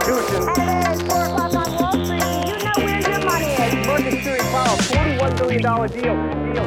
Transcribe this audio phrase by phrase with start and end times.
[0.00, 0.48] Constitution.
[0.48, 2.22] At 4 o'clock on Wall Street,
[2.52, 4.46] you know where your money is?
[4.86, 6.54] $41 billion deal.
[6.54, 6.66] deal.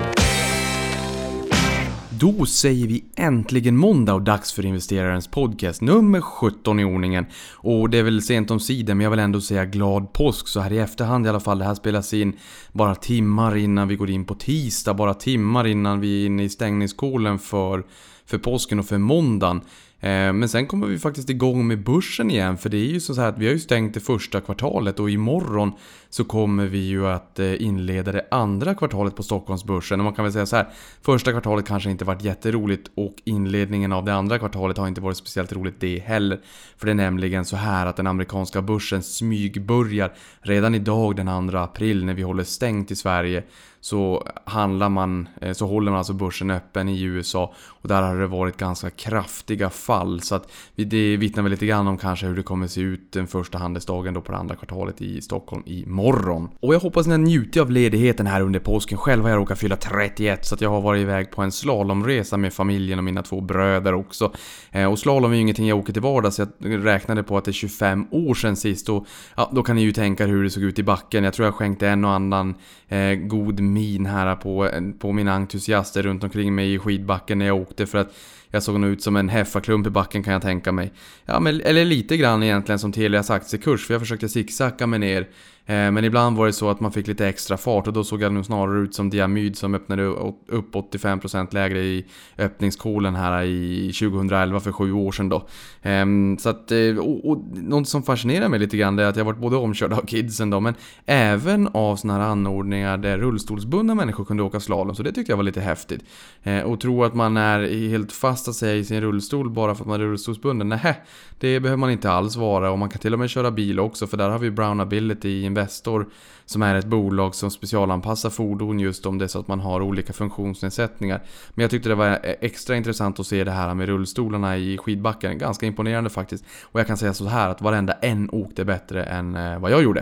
[2.19, 7.25] Då säger vi äntligen måndag och dags för investerarens podcast nummer 17 i ordningen.
[7.55, 10.59] Och det är väl sent om sidan men jag vill ändå säga glad påsk så
[10.59, 11.59] här i efterhand i alla fall.
[11.59, 12.33] Det här spelas in
[12.71, 16.49] bara timmar innan vi går in på tisdag, bara timmar innan vi är inne i
[16.49, 17.83] stängningskolen för,
[18.25, 19.61] för påsken och för måndagen.
[20.01, 23.13] Eh, men sen kommer vi faktiskt igång med börsen igen för det är ju så
[23.13, 25.71] här att vi har ju stängt det första kvartalet och imorgon
[26.09, 29.99] så kommer vi ju att eh, inleda det andra kvartalet på Stockholmsbörsen.
[29.99, 30.69] Och man kan väl säga så här,
[31.01, 35.17] första kvartalet kanske inte varit jätteroligt och inledningen av det andra kvartalet har inte varit
[35.17, 36.39] speciellt roligt det heller.
[36.77, 41.57] För det är nämligen så här att den amerikanska börsen smygbörjar redan idag den 2
[41.57, 43.43] april när vi håller stängt i Sverige
[43.81, 48.15] så handlar man, eh, så håller man alltså börsen öppen i USA och där har
[48.15, 52.35] det varit ganska kraftiga fall så att det vittnar väl lite grann om kanske hur
[52.35, 56.49] det kommer se ut den första handelsdagen då på det andra kvartalet i Stockholm imorgon.
[56.59, 58.97] Och jag hoppas ni har njutit av ledigheten här under påsken.
[58.97, 62.37] Själv har jag råkat fylla 31 så att jag har varit iväg på en slalomresa
[62.37, 64.31] med familjen och mina två bröder också.
[64.71, 66.39] Eh, och slalom är ju ingenting jag åker till vardags.
[66.39, 69.81] Jag räknade på att det är 25 år sedan sist och ja, då kan ni
[69.81, 71.23] ju tänka hur det såg ut i backen.
[71.23, 72.55] Jag tror jag skänkte en och annan
[72.87, 74.69] eh, god min här på,
[74.99, 78.13] på mina entusiaster runt omkring mig i skidbacken när jag åkte för att
[78.51, 80.93] jag såg nog ut som en heffaklump i backen kan jag tänka mig.
[81.25, 85.27] Ja, men, eller lite grann egentligen som Telias aktiekurs för jag försökte zigzacka mig ner
[85.69, 88.21] Eh, men ibland var det så att man fick lite extra fart och då såg
[88.21, 92.05] jag nog snarare ut som Diamyd som öppnade upp 85% lägre i
[92.37, 95.47] öppningskolen här i 2011 för sju år sedan då.
[95.81, 99.25] Ehm, så att, eh, och, och, något som fascinerar mig lite grann är att jag
[99.25, 100.73] varit både omkörd av kidsen då men
[101.05, 105.37] även av sådana här anordningar där rullstolsbundna människor kunde åka slalom så det tyckte jag
[105.37, 106.03] var lite häftigt.
[106.43, 109.83] Eh, och tro att man är helt fast att säga i sin rullstol bara för
[109.83, 110.69] att man är rullstolsbunden.
[110.69, 111.01] Nej,
[111.39, 114.07] det behöver man inte alls vara och man kan till och med köra bil också
[114.07, 116.07] för där har vi Brown Ability i Investor
[116.45, 119.81] som är ett bolag som specialanpassar fordon just om det är så att man har
[119.81, 121.21] olika funktionsnedsättningar.
[121.49, 125.37] Men jag tyckte det var extra intressant att se det här med rullstolarna i skidbacken.
[125.37, 126.45] Ganska imponerande faktiskt.
[126.63, 129.83] Och jag kan säga så här att varenda en åkte bättre än eh, vad jag
[129.83, 129.99] gjorde.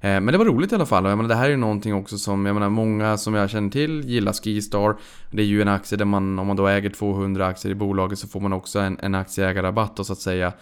[0.00, 1.56] Eh, men det var roligt i alla fall och jag menar, det här är ju
[1.56, 4.96] någonting också som, jag menar många som jag känner till gillar Skistar.
[5.30, 8.18] Det är ju en aktie där man, om man då äger 200 aktier i bolaget
[8.18, 10.52] så får man också en, en aktieägarrabatt då så att säga.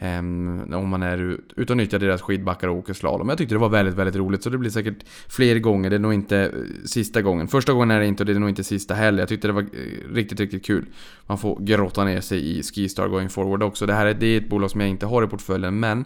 [0.00, 3.28] Um, om man är ute och nyttjar deras skidbackar och åker slalom.
[3.28, 5.90] Jag tyckte det var väldigt, väldigt roligt så det blir säkert fler gånger.
[5.90, 6.50] Det är nog inte eh,
[6.84, 7.48] sista gången.
[7.48, 9.18] Första gången är det inte och det är nog inte sista heller.
[9.18, 10.86] Jag tyckte det var eh, riktigt, riktigt kul.
[11.26, 13.86] Man får grotta ner sig i Skistar going forward också.
[13.86, 16.04] Det här är, det är ett bolag som jag inte har i portföljen men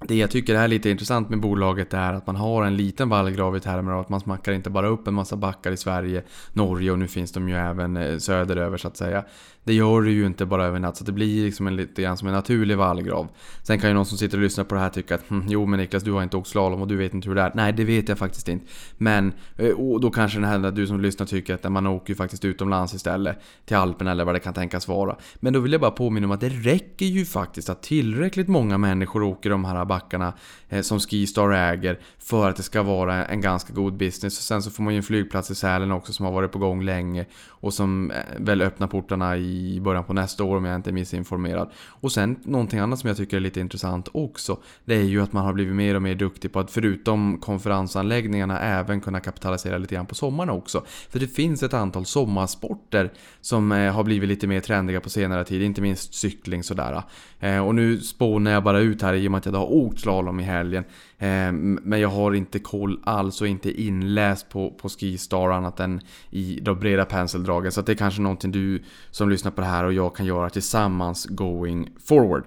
[0.00, 3.56] det jag tycker är lite intressant med bolaget är att man har en liten vallgrav
[3.56, 6.22] i termer av att man smackar inte bara upp en massa backar i Sverige,
[6.52, 9.24] Norge och nu finns de ju även eh, söderöver så att säga.
[9.66, 12.16] Det gör du ju inte bara över natt så det blir liksom en, lite grann
[12.16, 13.28] som en naturlig vallgrav.
[13.62, 15.66] Sen kan ju någon som sitter och lyssnar på det här tycka att hm, jo
[15.66, 17.52] men Niklas du har inte åkt slalom och du vet inte hur det är.
[17.54, 18.66] Nej det vet jag faktiskt inte.
[18.98, 22.14] Men eh, och då kanske den här du som lyssnar tycker att man åker ju
[22.14, 23.38] faktiskt utomlands istället.
[23.64, 25.16] Till Alperna eller vad det kan tänkas vara.
[25.34, 28.78] Men då vill jag bara påminna om att det räcker ju faktiskt att tillräckligt många
[28.78, 30.32] människor åker de här backarna
[30.68, 34.38] eh, som Skistar äger för att det ska vara en ganska god business.
[34.38, 36.58] Och sen så får man ju en flygplats i Sälen också som har varit på
[36.58, 40.64] gång länge och som eh, väl öppnar portarna i i början på nästa år om
[40.64, 41.70] jag inte är missinformerad.
[41.88, 44.58] Och sen någonting annat som jag tycker är lite intressant också.
[44.84, 48.60] Det är ju att man har blivit mer och mer duktig på att förutom konferensanläggningarna
[48.60, 50.84] även kunna kapitalisera lite grann på sommarna också.
[51.10, 55.44] För det finns ett antal sommarsporter som eh, har blivit lite mer trendiga på senare
[55.44, 57.02] tid, inte minst cykling sådär.
[57.40, 60.00] Eh, och nu spånar jag bara ut här i och med att jag har åkt
[60.00, 60.84] slalom i helgen.
[61.18, 66.00] Eh, men jag har inte koll alls och inte inläst på, på Skistar annat än
[66.30, 67.72] i de breda penseldragen.
[67.72, 70.50] Så det är kanske någonting du som lyssnar på det här och jag kan göra
[70.50, 72.44] tillsammans going forward.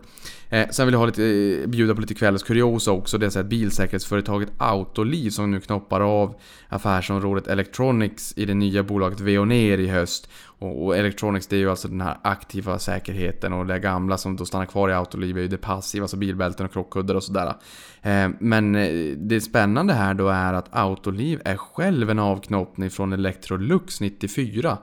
[0.50, 3.18] Eh, sen vill jag ha lite, eh, bjuda på lite kvällens kuriosa också.
[3.18, 6.36] Det är så att bilsäkerhetsföretaget Autoliv som nu knoppar av
[6.70, 10.30] affärsområdet Electronics i det nya bolaget Veoneer i höst.
[10.60, 14.36] Och, och Electronics det är ju alltså den här aktiva säkerheten och det gamla som
[14.36, 17.54] då stannar kvar i Autoliv är ju det passiva, alltså bilbälten och krockkuddar och sådär.
[18.02, 23.14] Eh, men eh, det spännande här då är att Autoliv är själv en avknoppning från
[23.14, 24.78] Electrolux 94.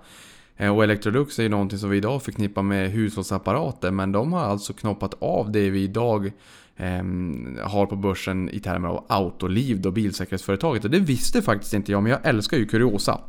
[0.57, 4.45] Eh, och Electrolux är ju någonting som vi idag förknippar med hushållsapparater men de har
[4.45, 6.33] alltså knoppat av det vi idag
[6.77, 10.85] ehm, har på börsen i termer av Autoliv, då bilsäkerhetsföretaget.
[10.85, 13.21] Och det visste faktiskt inte jag, men jag älskar ju kuriosa.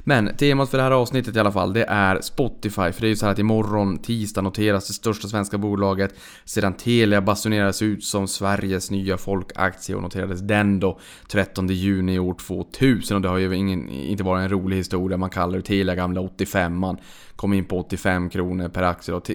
[0.00, 2.92] Men temat för det här avsnittet i alla fall, det är Spotify.
[2.92, 6.14] För det är ju så här att imorgon, tisdag, noteras det största svenska bolaget
[6.44, 10.98] sedan Telia basunerades ut som Sveriges nya folkaktie och noterades den då
[11.28, 13.16] 13 juni år 2000.
[13.16, 16.20] Och det har ju ingen, inte varit en rolig historia, man kallar det Telia gamla
[16.20, 16.98] 85an
[17.42, 19.14] kom in på 85 kronor per aktie.
[19.14, 19.30] Och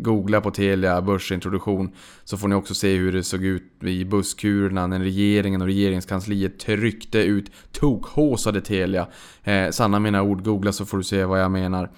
[0.00, 1.90] googla på Telia börsintroduktion
[2.24, 6.58] så får ni också se hur det såg ut i busskurerna när regeringen och regeringskansliet
[6.58, 9.06] tryckte ut tokhåsade Telia.
[9.44, 11.90] Eh, Eh, sanna mina ord, googla så får du se vad jag menar.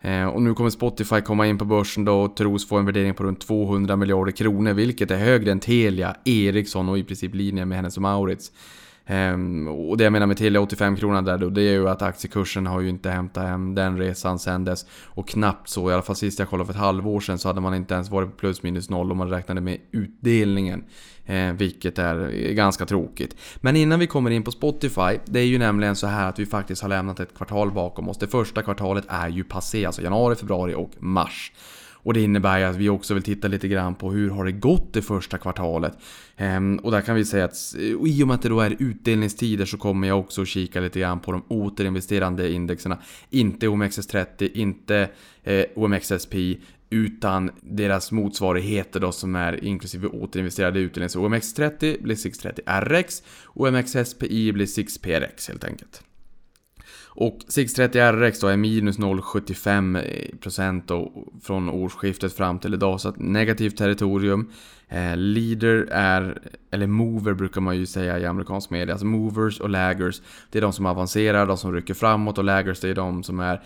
[0.00, 3.14] Eh, och nu kommer Spotify komma in på börsen då och tros få en värdering
[3.14, 7.64] på runt 200 miljarder kronor, vilket är högre än Telia, Ericsson och i princip linje
[7.64, 8.52] med Hennes Maurits.
[9.06, 12.02] Ehm, och det jag menar med Telia 85 kronor där då, det är ju att
[12.02, 14.86] aktiekursen har ju inte hämtat hem den resan sen dess.
[15.04, 17.60] Och knappt så, i alla fall sist jag kollade för ett halvår sedan så hade
[17.60, 20.84] man inte ens varit på plus minus noll om man räknade med utdelningen.
[21.26, 23.36] Eh, vilket är ganska tråkigt.
[23.56, 26.46] Men innan vi kommer in på Spotify, det är ju nämligen så här att vi
[26.46, 28.18] faktiskt har lämnat ett kvartal bakom oss.
[28.18, 31.52] Det första kvartalet är ju passé, alltså januari, februari och mars.
[32.04, 34.52] Och det innebär ju att vi också vill titta lite grann på hur har det
[34.52, 35.98] gått det första kvartalet.
[36.36, 38.76] Ehm, och där kan vi säga att eh, i och med att det då är
[38.78, 42.98] utdelningstider så kommer jag också kika lite grann på de återinvesterande indexerna.
[43.30, 45.08] Inte OMXS30, inte
[45.42, 51.08] eh, OMXSPI, OMXSP, utan deras motsvarigheter då som är inklusive återinvesterade utdelningar.
[51.08, 56.02] Så OMX30 blir 630 RX och OMXSPI blir 6PRX helt enkelt.
[57.16, 61.10] Och 630 RX då är minus 0,75%
[61.42, 64.50] från årsskiftet fram till idag, så att negativt territorium.
[64.88, 66.38] Eh, leader är,
[66.70, 70.22] eller mover brukar man ju säga i amerikansk media, alltså movers och laggers.
[70.50, 73.40] Det är de som avancerar, de som rycker framåt och laggers det är de som
[73.40, 73.62] är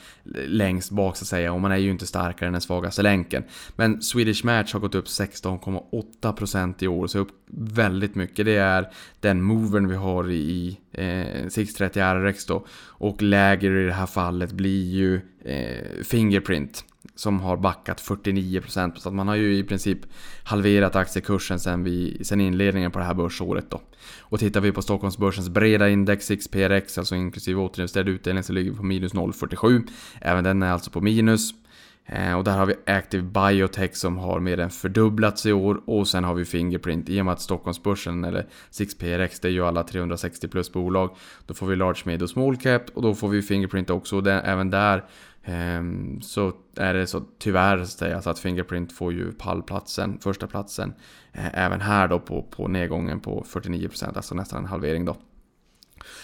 [0.47, 1.53] längst bak så att säga.
[1.53, 3.44] Och man är ju inte starkare än den svagaste länken.
[3.76, 8.47] Men Swedish Match har gått upp 16,8% i år, så upp väldigt mycket.
[8.47, 8.88] Det är
[9.20, 12.67] den movern vi har i eh, 630 RX då.
[12.81, 16.85] Och läger i det här fallet blir ju eh, Fingerprint
[17.19, 19.99] som har backat 49% så att man har ju i princip
[20.43, 23.81] halverat aktiekursen sen, vi, sen inledningen på det här börsåret då.
[24.20, 28.76] Och tittar vi på Stockholmsbörsens breda index XPRX, alltså inklusive återinvesterad utdelning, så ligger vi
[28.76, 29.88] på minus 0,47.
[30.20, 31.53] Även den är alltså på minus.
[32.06, 36.09] Eh, och där har vi Active Biotech som har mer än fördubblats i år och
[36.09, 37.09] sen har vi Fingerprint.
[37.09, 41.17] I och med att Stockholmsbörsen eller 6PRX det är ju alla 360 plus bolag.
[41.47, 44.17] Då får vi Large Med och Small Cap och då får vi Fingerprint också.
[44.17, 45.05] Och även där
[45.44, 47.85] Ehm, så är det så tyvärr
[48.20, 50.94] så att Fingerprint får ju pallplatsen, första platsen
[51.32, 55.17] eh, även här då på, på nedgången på 49%, alltså nästan en halvering då.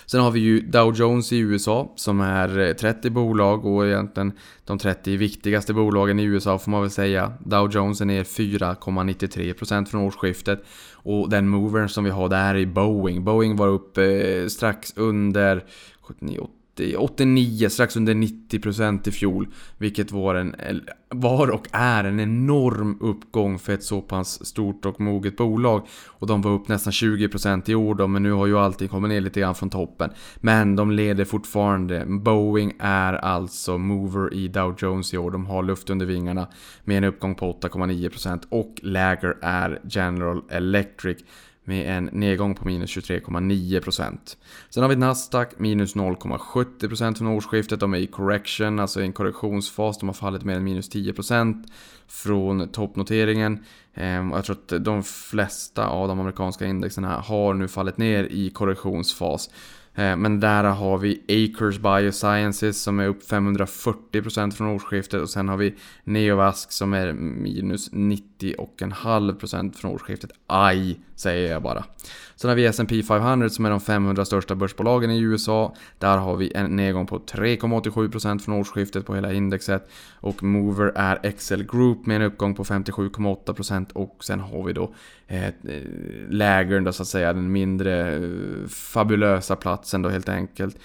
[0.06, 4.32] Sen har vi ju Dow Jones i USA som är eh, 30 bolag och egentligen
[4.64, 7.32] de 30 viktigaste bolagen i USA får man väl säga.
[7.40, 12.66] Dow Jones är ner 4,93% från årsskiftet och den movern som vi har där är
[12.66, 13.24] Boeing.
[13.24, 15.64] Boeing var upp eh, strax under
[16.00, 16.48] 79,
[16.98, 19.48] 89, strax under 90% i fjol.
[19.78, 20.54] Vilket var, en,
[21.08, 25.86] var och är en enorm uppgång för ett så pass stort och moget bolag.
[26.06, 29.08] Och de var upp nästan 20% i år då, men nu har ju allting kommit
[29.08, 30.10] ner lite grann från toppen.
[30.36, 32.04] Men de leder fortfarande.
[32.06, 35.30] Boeing är alltså mover i Dow Jones i år.
[35.30, 36.48] De har luft under vingarna
[36.84, 41.18] med en uppgång på 8,9% och läger är General Electric
[41.64, 44.36] med en nedgång på minus 23,9%.
[44.70, 47.80] Sen har vi Nasdaq minus 0,70% från årsskiftet.
[47.80, 49.98] De är i correction, alltså i en korrektionsfas.
[49.98, 51.68] De har fallit mer än minus 10%
[52.06, 53.64] från toppnoteringen.
[53.94, 58.50] Ehm, jag tror att de flesta av de amerikanska indexen har nu fallit ner i
[58.50, 59.50] korrektionsfas.
[59.94, 65.48] Eh, men där har vi Acres Biosciences som är upp 540% från årsskiftet och sen
[65.48, 65.74] har vi
[66.04, 70.30] Neovask som är minus 90,5% från årsskiftet.
[70.46, 71.84] Aj, säger jag bara.
[72.36, 75.74] Sen har vi S&P 500 som är de 500 största börsbolagen i USA.
[75.98, 79.88] Där har vi en nedgång på 3,87% från årsskiftet på hela indexet.
[80.20, 84.94] Och Mover är Excel Group med en uppgång på 57,8% och sen har vi då
[85.26, 85.54] eh,
[86.28, 88.22] lägren då så att säga, den mindre eh,
[88.68, 90.78] fabulösa platsen då helt enkelt.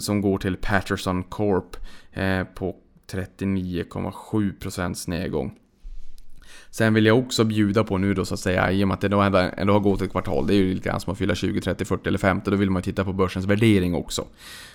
[0.00, 1.76] Som går till Patterson Corp
[2.12, 2.76] eh, på
[3.12, 5.58] 39,7% nedgång.
[6.70, 9.00] Sen vill jag också bjuda på nu då så att säga, i och med att
[9.00, 11.18] det då ändå, ändå har gått ett kvartal, det är ju lite grann som att
[11.18, 14.24] fylla 20, 30, 40 eller 50, då vill man ju titta på börsens värdering också.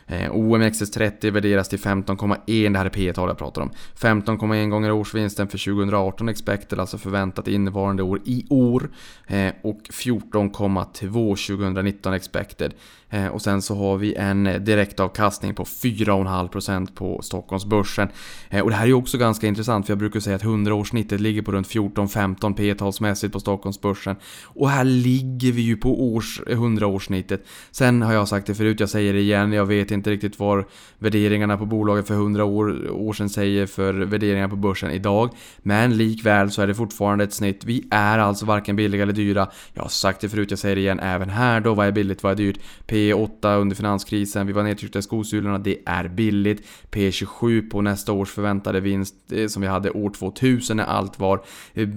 [0.07, 3.71] Eh, OMXS30 värderas till 15,1, det här är P tal jag pratar om.
[3.95, 8.89] 15,1 gånger årsvinsten för 2018 expected, alltså förväntat innevarande år i år.
[9.27, 12.73] Eh, och 14,2 2019 expected.
[13.13, 18.07] Eh, och sen så har vi en eh, direktavkastning på 4,5% på Stockholmsbörsen.
[18.49, 21.17] Eh, och det här är ju också ganska intressant, för jag brukar säga att 100-årssnittet
[21.17, 24.15] ligger på runt 14-15 p-talsmässigt på Stockholmsbörsen.
[24.43, 27.39] Och här ligger vi ju på års, 100-årssnittet.
[27.71, 30.63] Sen har jag sagt det förut, jag säger det igen, jag vet inte riktigt vad
[30.99, 35.29] värderingarna på bolaget för 100 år, år sedan säger för värderingar på börsen idag.
[35.57, 37.65] Men likväl så är det fortfarande ett snitt.
[37.65, 39.49] Vi är alltså varken billiga eller dyra.
[39.73, 41.73] Jag har sagt det förut, jag säger det igen, även här då.
[41.73, 42.59] Vad är billigt, vad är dyrt?
[43.03, 46.67] P8 under finanskrisen, vi var nedtryckta i skosulorna, det är billigt.
[46.91, 51.43] P27 på nästa års förväntade vinst eh, som vi hade år 2000 när allt var
[51.73, 51.87] eh,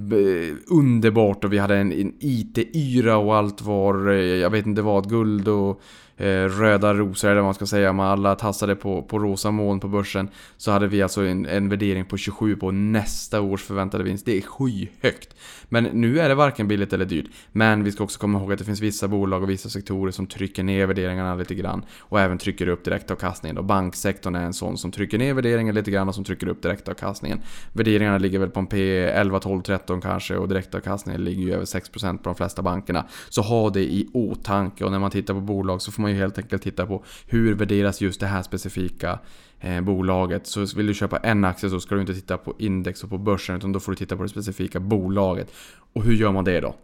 [0.70, 5.10] underbart och vi hade en, en IT-yra och allt var, eh, jag vet inte vad,
[5.10, 5.82] guld och
[6.18, 9.80] Eh, röda rosor eller vad man ska säga, om alla tassade på, på rosa moln
[9.80, 14.04] på börsen så hade vi alltså en, en värdering på 27 på nästa års förväntade
[14.04, 14.26] vinst.
[14.26, 15.37] Det är skyhögt.
[15.68, 17.26] Men nu är det varken billigt eller dyrt.
[17.52, 20.26] Men vi ska också komma ihåg att det finns vissa bolag och vissa sektorer som
[20.26, 23.58] trycker ner värderingarna lite grann och även trycker upp direktavkastningen.
[23.58, 26.62] Och banksektorn är en sån som trycker ner värderingen lite grann och som trycker upp
[26.62, 27.40] direktavkastningen.
[27.73, 31.64] Värderingarna ligger väl på en P 11, 12, 13 kanske och direktavkastningen ligger ju över
[31.64, 33.04] 6% på de flesta bankerna.
[33.28, 36.16] Så ha det i åtanke och när man tittar på bolag så får man ju
[36.16, 39.18] helt enkelt titta på hur värderas just det här specifika
[39.60, 40.46] eh, bolaget.
[40.46, 43.18] Så vill du köpa en aktie så ska du inte titta på index och på
[43.18, 45.52] börsen utan då får du titta på det specifika bolaget.
[45.92, 46.75] Och hur gör man det då?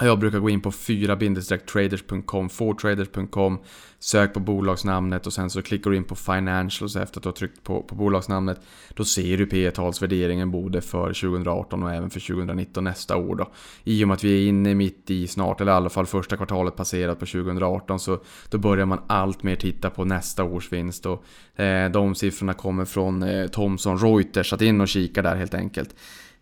[0.00, 3.58] Jag brukar gå in på 4-traders.com, 4traders.com,
[3.98, 7.34] sök på bolagsnamnet och sen så klickar du in på financials efter att du har
[7.34, 8.60] tryckt på, på bolagsnamnet.
[8.94, 13.50] Då ser du P talsvärderingen både för 2018 och även för 2019 nästa år då.
[13.84, 16.36] I och med att vi är inne mitt i snart, eller i alla fall första
[16.36, 21.06] kvartalet passerat på 2018 så då börjar man allt mer titta på nästa års vinst
[21.06, 21.24] och
[21.60, 25.54] eh, de siffrorna kommer från eh, Thomson Reuters, så att in och kika där helt
[25.54, 25.94] enkelt.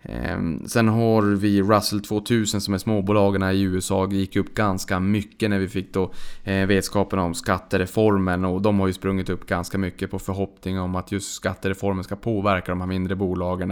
[0.09, 4.07] Ehm, sen har vi Russell 2000 som är småbolagen i USA.
[4.07, 6.13] Det gick upp ganska mycket när vi fick då
[6.45, 10.95] eh, vetskapen om skattereformen och de har ju sprungit upp ganska mycket på förhoppning om
[10.95, 13.71] att just skattereformen ska påverka de här mindre bolagen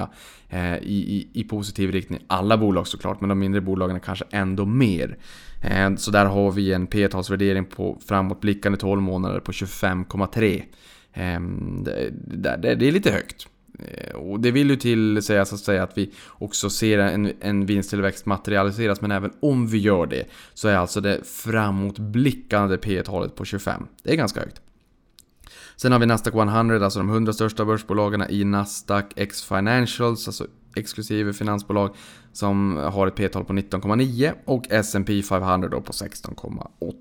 [0.48, 2.20] eh, i, i, i positiv riktning.
[2.26, 5.16] Alla bolag såklart, men de mindre bolagen kanske ändå mer.
[5.62, 10.62] Ehm, så där har vi en P talsvärdering på framåtblickande 12 månader på 25,3.
[11.12, 13.48] Ehm, det är lite högt.
[13.78, 17.66] Eh, och det vill ju till sägas att säga att vi också ser en, en
[17.66, 23.34] vinsttillväxt materialiseras, men även om vi gör det så är alltså det framåtblickande P talet
[23.34, 23.86] på 25.
[24.02, 24.60] Det är ganska högt.
[25.76, 30.46] Sen har vi Nasdaq 100, alltså de 100 största börsbolagen i Nasdaq X Financials, alltså
[30.76, 31.94] exklusive finansbolag,
[32.32, 36.94] som har ett P-tal på 19,9 och S&P 500 då på 16,8.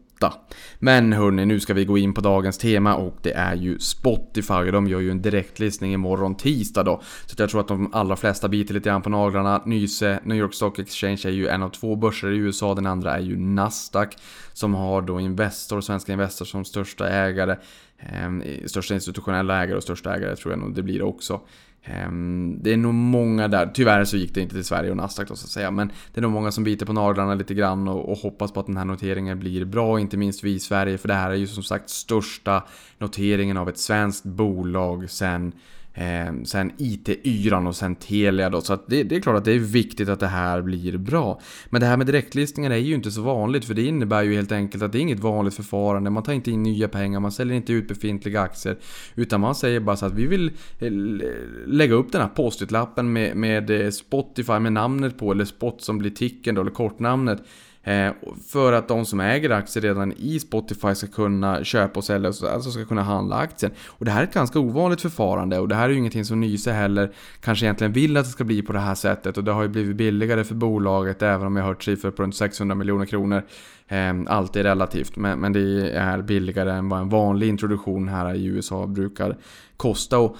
[0.80, 4.72] Men hörni, nu ska vi gå in på dagens tema och det är ju Spotify
[4.72, 7.02] de gör ju en direktlistning imorgon tisdag då.
[7.26, 9.62] Så jag tror att de allra flesta biter lite grann på naglarna.
[9.66, 13.16] Nyse, New York Stock Exchange är ju en av två börser i USA, den andra
[13.16, 14.18] är ju Nasdaq
[14.54, 17.56] som har då Investor, svenska Investor som största ägare.
[17.98, 21.42] Eh, största institutionella ägare och största ägare tror jag nog det blir också.
[21.86, 25.28] Ehm, det är nog många där, tyvärr så gick det inte till Sverige och Nasdaq
[25.28, 27.88] då så att säga, men det är nog många som biter på naglarna lite grann
[27.88, 30.98] och, och hoppas på att den här noteringen blir bra, inte minst vi i Sverige,
[30.98, 32.64] för det här är ju som sagt största
[32.98, 35.52] noteringen av ett svenskt bolag sen
[35.94, 38.62] Eh, sen IT-yran och sen Telia då.
[38.62, 41.40] Så att det, det, är klart att det är viktigt att det här blir bra.
[41.70, 44.52] Men det här med direktlistningar är ju inte så vanligt för det innebär ju helt
[44.52, 46.10] enkelt att det är inget vanligt förfarande.
[46.10, 48.78] Man tar inte in nya pengar, man säljer inte ut befintliga aktier.
[49.16, 50.92] Utan man säger bara så att vi vill eh,
[51.68, 55.98] lägga upp den här post-it-lappen med, med eh, Spotify med namnet på eller spot som
[55.98, 57.44] blir ticken då, eller kortnamnet.
[57.84, 58.12] Eh,
[58.48, 62.72] för att de som äger aktier redan i Spotify ska kunna köpa och sälja, alltså
[62.72, 63.72] ska kunna handla aktien.
[63.88, 66.42] Och det här är ett ganska ovanligt förfarande och det här är ju ingenting som
[66.42, 67.12] Nyse heller
[67.42, 69.38] kanske egentligen vill att det ska bli på det här sättet.
[69.38, 72.24] Och det har ju blivit billigare för bolaget även om jag har hört siffror på
[72.24, 73.44] runt 600 miljoner kronor.
[73.88, 78.46] Alltid allt är relativt, men det är billigare än vad en vanlig introduktion här i
[78.46, 79.38] USA brukar
[79.78, 80.20] kosta.
[80.20, 80.38] Och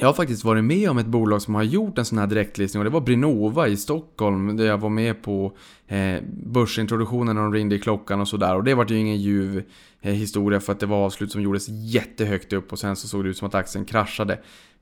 [0.00, 2.80] jag har faktiskt varit med om ett bolag som har gjort en sån här direktlistning
[2.80, 5.52] och det var Brinova i Stockholm där jag var med på
[5.86, 8.56] eh, börsintroduktionen när de ringde i klockan och sådär.
[8.56, 9.62] Och det var ju ingen ljuv
[10.00, 13.24] eh, historia för att det var avslut som gjordes jättehögt upp och sen så såg
[13.24, 14.32] det ut som att aktien kraschade.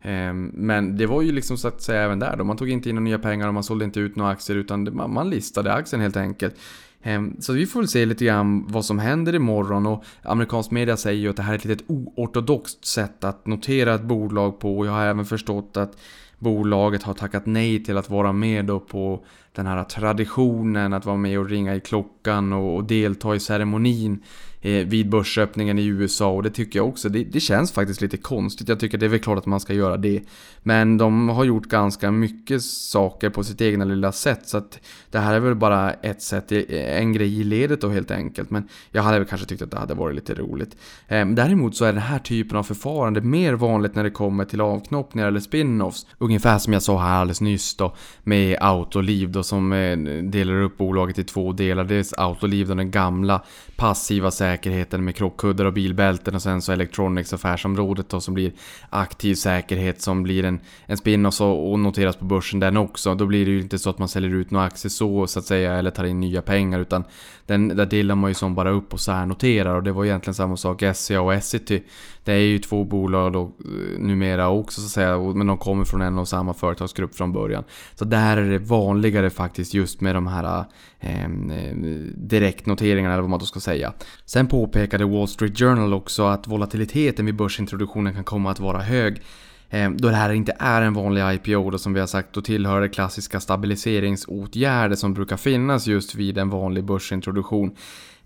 [0.02, 2.44] Eh, men det var ju liksom så att säga även där då.
[2.44, 4.96] Man tog inte in några nya pengar och man sålde inte ut några aktier utan
[4.96, 6.54] man, man listade aktien helt enkelt.
[7.06, 9.86] Ehm, så vi får väl se lite grann vad som händer imorgon.
[9.86, 13.94] Och amerikansk media säger ju att det här är ett litet oortodoxt sätt att notera
[13.94, 14.78] ett bolag på.
[14.78, 15.98] Och jag har även förstått att
[16.38, 21.16] bolaget har tackat nej till att vara med då på den här traditionen att vara
[21.16, 24.22] med och ringa i klockan och, delta i ceremonin.
[24.66, 28.16] Eh, vid börsöppningen i USA och det tycker jag också, det, det, känns faktiskt lite
[28.16, 28.68] konstigt.
[28.68, 30.23] Jag tycker det är väl klart att man ska göra det.
[30.62, 34.80] Men de har gjort ganska mycket saker på sitt egna lilla sätt så att
[35.11, 36.62] det här är väl bara ett sätt, eh,
[37.00, 38.50] en grej i ledet då helt enkelt.
[38.50, 40.76] Men jag hade väl kanske tyckt att det hade varit lite roligt.
[41.08, 44.61] Ehm, däremot så är den här typen av förfarande mer vanligt när det kommer till
[44.61, 46.06] avknoppningar eller spin-offs.
[46.18, 50.78] Ungefär som jag sa här alldeles nyss då med Autoliv då som eh, delar upp
[50.78, 51.85] bolaget i två delar.
[51.85, 53.42] Dels Autoliv, den gamla
[53.76, 58.52] passiva säkerheten med krockkuddar och bilbälten och sen så Electronics affärsområdet då som blir
[58.90, 63.14] aktiv säkerhet som blir en, en spin-off och noteras på börsen den också.
[63.14, 65.45] Då blir det ju inte så att man säljer ut några aktier så, så att
[65.45, 67.04] säga eller tar in nya pengar utan
[67.47, 70.56] den där delar man ju som bara upp och särnoterar och det var egentligen samma
[70.56, 71.83] sak SCA och Essity.
[72.26, 75.85] Det är ju två bolag då, eh, numera också så att säga men de kommer
[75.85, 77.64] från en och samma företagsgrupp från början.
[77.95, 80.64] Så där är det vanligare faktiskt just med de här
[81.00, 81.75] ehm, eh,
[82.16, 83.92] direktnoteringarna eller vad man då ska säga.
[84.25, 89.23] Sen påpekade Wall Street Journal också att volatiliteten vid börsintroduktionen kan komma att vara hög.
[89.71, 92.42] Ehm, då det här inte är en vanlig IPO då som vi har sagt, då
[92.42, 97.76] tillhör det klassiska stabiliseringsåtgärder som brukar finnas just vid en vanlig börsintroduktion.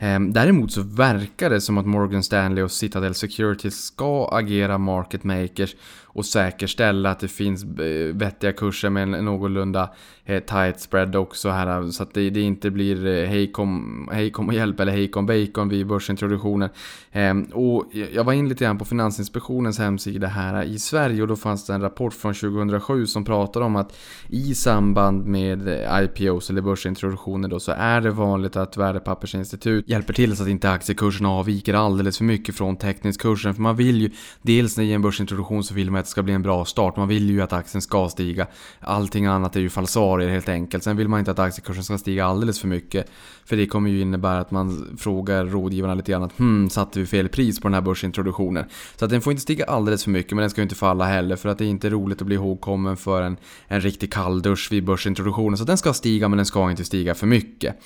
[0.03, 5.25] Ehm, däremot så verkar det som att Morgan Stanley och Citadel Securities ska agera market
[5.25, 5.75] makers
[6.13, 9.91] och säkerställa att det finns eh, vettiga kurser med en någorlunda
[10.25, 14.31] eh, tight spread också här så att det, det inte blir eh, hej kom, hej
[14.31, 16.69] kom och hjälp eller hej kom bacon vid börsintroduktionen.
[17.13, 21.37] Ehm, och jag var in lite grann på Finansinspektionens hemsida här i Sverige och då
[21.37, 23.97] fanns det en rapport från 2007 som pratar om att
[24.29, 25.69] i samband med
[26.03, 30.71] IPOs eller börsintroduktioner då så är det vanligt att värdepappersinstitut hjälper till så att inte
[30.71, 33.55] aktiekursen avviker alldeles för mycket från teckningskursen.
[33.55, 34.11] För man vill ju,
[34.43, 36.65] dels när det är en börsintroduktion så vill man att det ska bli en bra
[36.65, 36.97] start.
[36.97, 38.47] Man vill ju att aktien ska stiga.
[38.81, 40.85] Allting annat är ju falsarier helt enkelt.
[40.85, 43.11] Sen vill man inte att aktiekursen ska stiga alldeles för mycket.
[43.45, 47.07] För det kommer ju innebära att man frågar rådgivarna lite grann att hmm, satte vi
[47.07, 48.65] fel pris på den här börsintroduktionen?
[48.97, 51.05] Så att den får inte stiga alldeles för mycket men den ska ju inte falla
[51.05, 53.37] heller för att det är inte roligt att bli ihågkommen för en,
[53.69, 55.59] en riktig kalldusch vid börsintroduktionen.
[55.59, 57.77] Så den ska stiga men den ska inte stiga för mycket.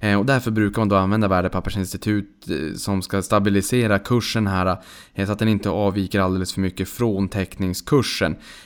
[0.00, 4.76] Eh, och därför brukar man då använda värdepappersinstitut eh, som ska stabilisera kursen här
[5.14, 7.63] eh, så att den inte avviker alldeles för mycket från teckningskursen.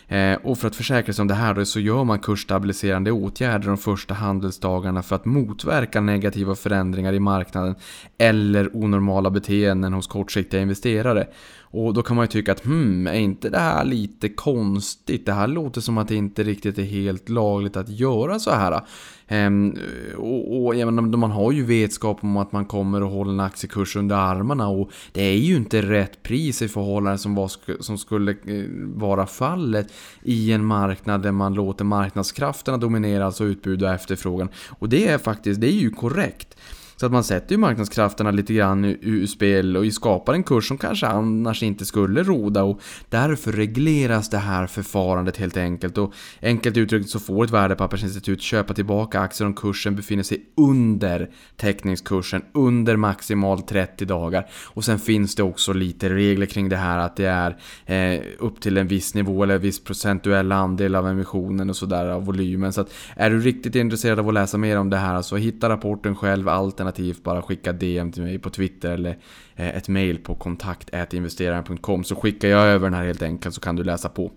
[0.09, 3.79] Eh, och för att försäkra sig om det här så gör man kursstabiliserande åtgärder de
[3.79, 7.75] första handelsdagarna för att motverka negativa förändringar i marknaden
[8.19, 11.27] eller onormala beteenden hos kortsiktiga investerare.
[11.71, 15.27] Och då kan man ju tycka att hmm, är inte det här lite konstigt?
[15.27, 18.81] Det här låter som att det inte riktigt är helt lagligt att göra så här.
[19.29, 19.77] Ehm,
[20.17, 23.97] och, och menar, man har ju vetskap om att man kommer att hålla en aktiekurs
[23.97, 27.51] under armarna och det är ju inte rätt pris i förhållande som, var,
[27.83, 33.83] som skulle eh, vara fallet i en marknad där man låter marknadskrafterna dominera, alltså utbud
[33.83, 34.49] och efterfrågan.
[34.69, 36.57] Och det är faktiskt, det är ju korrekt.
[37.01, 40.79] Så att man sätter ju marknadskrafterna lite grann ur spel och skapar en kurs som
[40.79, 45.99] kanske annars inte skulle råda och därför regleras det här förfarandet helt enkelt.
[45.99, 51.31] Och enkelt uttryckt så får ett värdepappersinstitut köpa tillbaka aktier om kursen befinner sig under
[51.57, 54.47] täckningskursen under maximalt 30 dagar.
[54.65, 57.57] Och sen finns det också lite regler kring det här att det är
[57.87, 62.07] eh, upp till en viss nivå eller en viss procentuell andel av emissionen och sådär
[62.07, 62.73] av volymen.
[62.73, 65.69] Så att är du riktigt intresserad av att läsa mer om det här så hitta
[65.69, 69.19] rapporten själv alternativt alternativt bara skicka DM till mig på Twitter eller
[69.57, 73.77] eh, ett mail på kontakt.investeraren.com så skickar jag över den här helt enkelt så kan
[73.77, 74.31] du läsa på.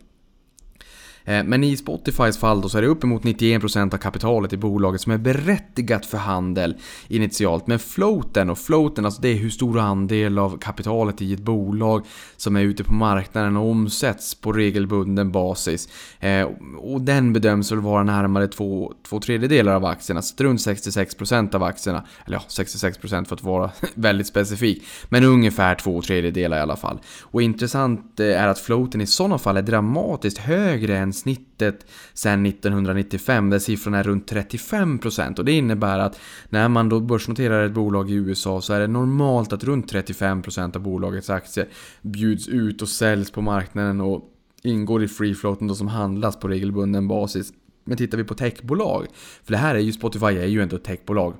[1.25, 5.01] Eh, men i Spotifys fall då så är det uppemot 91% av kapitalet i bolaget
[5.01, 6.75] som är berättigat för handel
[7.07, 7.67] initialt.
[7.67, 12.05] Men floaten, och floaten alltså det är hur stor andel av kapitalet i ett bolag
[12.37, 15.89] som är ute på marknaden och omsätts på regelbunden basis.
[16.19, 21.55] Eh, och den bedöms väl vara närmare två, två tredjedelar av aktierna, så runt 66%
[21.55, 22.03] av aktierna.
[22.25, 24.83] Eller ja, 66% för att vara väldigt specifik.
[25.09, 26.99] Men ungefär två tredjedelar i alla fall.
[27.21, 32.45] Och intressant eh, är att floaten i sådana fall är dramatiskt högre än snittet sedan
[32.45, 36.19] 1995 där siffran är runt 35% och det innebär att
[36.49, 40.75] när man då börsnoterar ett bolag i USA så är det normalt att runt 35%
[40.75, 41.67] av bolagets aktier
[42.01, 44.21] bjuds ut och säljs på marknaden och
[44.63, 47.53] ingår i free floaten då som handlas på regelbunden basis.
[47.83, 49.07] Men tittar vi på techbolag,
[49.43, 51.35] för det här är ju Spotify är ju ändå ett techbolag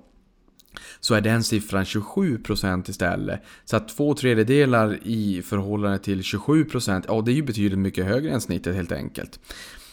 [0.99, 3.41] så är den siffran 27% istället.
[3.65, 8.31] Så att två tredjedelar i förhållande till 27%, ja det är ju betydligt mycket högre
[8.31, 9.39] än snittet helt enkelt.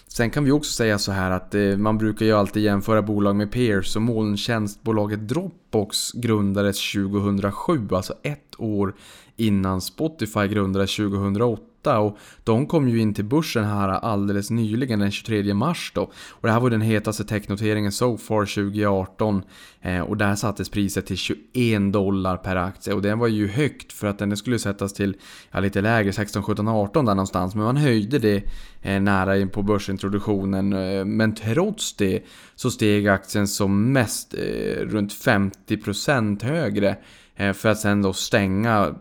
[0.08, 3.36] Sen kan vi också säga så här att eh, man brukar ju alltid jämföra bolag
[3.36, 8.94] med peers och molntjänstbolaget Dropbox grundades 2007, alltså ett år
[9.36, 15.10] innan Spotify grundades 2008 och de kom ju in till börsen här alldeles nyligen den
[15.10, 16.02] 23 mars då.
[16.30, 19.42] Och det här var den hetaste technoteringen so far 2018
[19.80, 22.94] eh, och där sattes priset till 21 dollar per aktie.
[22.94, 25.16] Och den var ju högt för att den skulle sättas till
[25.50, 27.54] ja, lite lägre, 16, 17, 18 där någonstans.
[27.54, 28.42] Men man höjde det
[28.82, 32.22] eh, nära in på börsintroduktionen eh, men trots det
[32.54, 36.96] så steg aktien som mest eh, runt 50% högre.
[37.38, 38.94] Eh, för att sen då stänga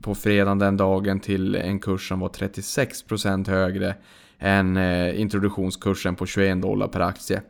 [0.00, 3.94] på fredagen den dagen till en kurs som var 36% högre
[4.38, 7.42] än eh, introduktionskursen på 21 dollar per aktie.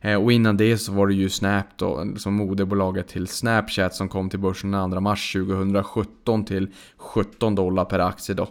[0.00, 4.08] Eh, och innan det så var det ju Snap då, som moderbolaget till Snapchat som
[4.08, 8.48] kom till börsen den 2 mars 2017 till 17 dollar per aktie då.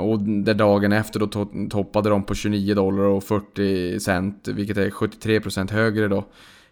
[0.00, 1.26] Och där dagen efter då
[1.70, 6.24] toppade de på 29 dollar och 40 cent, vilket är 73% högre då.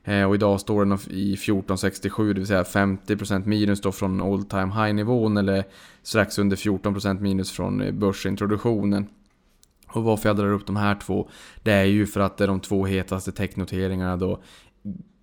[0.04, 4.44] Eh, och idag står den i 1467, det vill säga 50% minus då från all
[4.44, 5.64] time high nivån eller
[6.02, 9.06] strax under 14% minus från eh, börsintroduktionen.
[9.88, 11.28] Och varför jag drar upp de här två,
[11.62, 14.40] det är ju för att det är de två hetaste technoteringarna då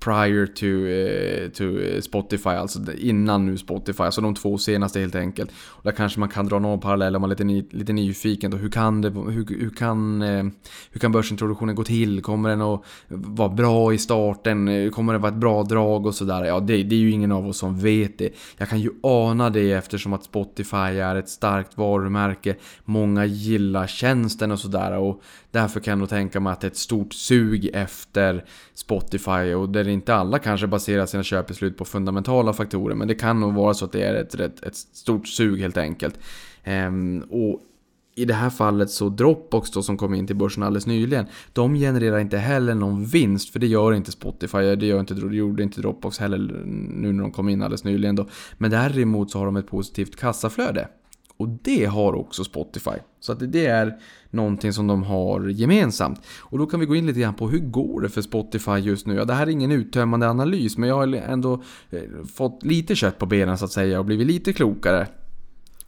[0.04, 4.04] prior to, uh, to eh, Spotify, alltså innan nu Spotify.
[4.04, 5.52] Alltså de två senaste helt enkelt.
[5.68, 8.52] Och där kanske man kan dra någon parallell om man är lite, ny, lite nyfiken.
[8.52, 8.58] Då.
[8.58, 10.52] Hur, kan det, hur, hur, kan, uh,
[10.92, 12.22] hur kan börsintroduktionen gå till?
[12.22, 14.92] Kommer den att vara bra i starten?
[14.92, 16.46] Kommer det vara ett bra drag och sådär?
[16.46, 18.34] Ja, det, det är ju ingen av oss som vet det.
[18.58, 22.56] Jag kan ju ana det eftersom att Spotify är ett starkt varumärke.
[22.86, 24.98] Många gillar tjänsten och sådär.
[24.98, 29.54] Och därför kan jag nog tänka mig att det är ett stort sug efter Spotify
[29.54, 33.54] och där inte alla kanske baserar sina köpbeslut på fundamentala faktorer men det kan nog
[33.54, 36.20] vara så att det är ett, ett, ett stort sug helt enkelt.
[36.64, 37.62] Ehm, och
[38.16, 41.76] i det här fallet så Dropbox då som kom in till börsen alldeles nyligen De
[41.76, 45.64] genererar inte heller någon vinst för det gör inte Spotify, det, gör inte, det gjorde
[45.64, 49.46] inte Dropbox heller nu när de kom in alldeles nyligen då Men däremot så har
[49.46, 50.88] de ett positivt kassaflöde
[51.42, 52.98] och det har också Spotify.
[53.20, 53.98] Så att det är
[54.30, 56.22] någonting som de har gemensamt.
[56.40, 59.08] Och då kan vi gå in lite grann på hur går det för Spotify just
[59.08, 59.16] nu?
[59.16, 62.02] Ja, det här är ingen uttömmande analys, men jag har ändå eh,
[62.36, 65.08] fått lite kött på benen så att säga och blivit lite klokare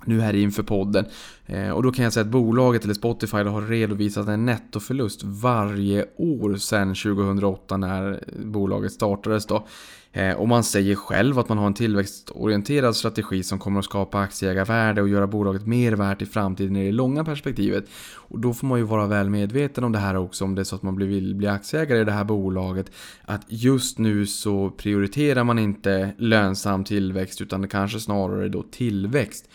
[0.08, 1.06] nu här inför podden.
[1.46, 6.06] Eh, och då kan jag säga att bolaget, eller Spotify, har redovisat en nettoförlust varje
[6.18, 9.68] år sedan 2008 när bolaget startades då.
[10.16, 14.20] Eh, och man säger själv att man har en tillväxtorienterad strategi som kommer att skapa
[14.20, 17.86] aktieägarvärde och göra bolaget mer värt i framtiden i det långa perspektivet.
[18.16, 20.64] Och då får man ju vara väl medveten om det här också om det är
[20.64, 22.92] så att man vill bli aktieägare i det här bolaget.
[23.22, 29.50] Att just nu så prioriterar man inte lönsam tillväxt utan kanske snarare då tillväxt.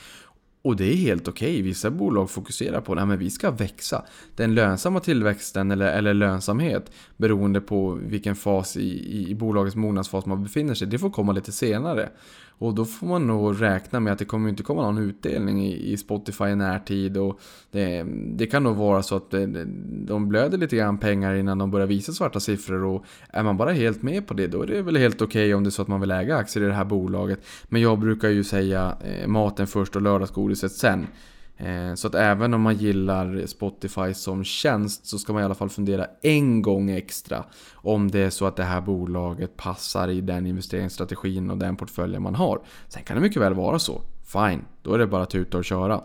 [0.62, 1.50] Och det är helt okej.
[1.50, 1.62] Okay.
[1.62, 4.04] Vissa bolag fokuserar på att vi ska växa.
[4.36, 10.42] Den lönsamma tillväxten eller, eller lönsamhet beroende på vilken fas i, i bolagets mognadsfas man
[10.42, 10.88] befinner sig.
[10.88, 12.08] Det får komma lite senare.
[12.58, 15.92] Och då får man nog räkna med att det kommer inte komma någon utdelning i,
[15.92, 17.16] i Spotify i närtid.
[17.16, 17.40] Och
[17.70, 19.42] det, det kan nog vara så att eh,
[20.06, 22.84] de blöder lite grann pengar innan de börjar visa svarta siffror.
[22.84, 25.54] Och är man bara helt med på det, då är det väl helt okej okay
[25.54, 27.46] om det är så att man vill äga aktier i det här bolaget.
[27.68, 31.06] Men jag brukar ju säga eh, maten först och lördagsgodiset sen.
[31.58, 35.54] Eh, så att även om man gillar Spotify som tjänst så ska man i alla
[35.54, 37.44] fall fundera en gång extra
[37.74, 42.22] om det är så att det här bolaget passar i den investeringsstrategin och den portföljen
[42.22, 42.60] man har.
[42.88, 44.02] Sen kan det mycket väl vara så.
[44.24, 46.00] Fine, då är det bara att tuta och köra.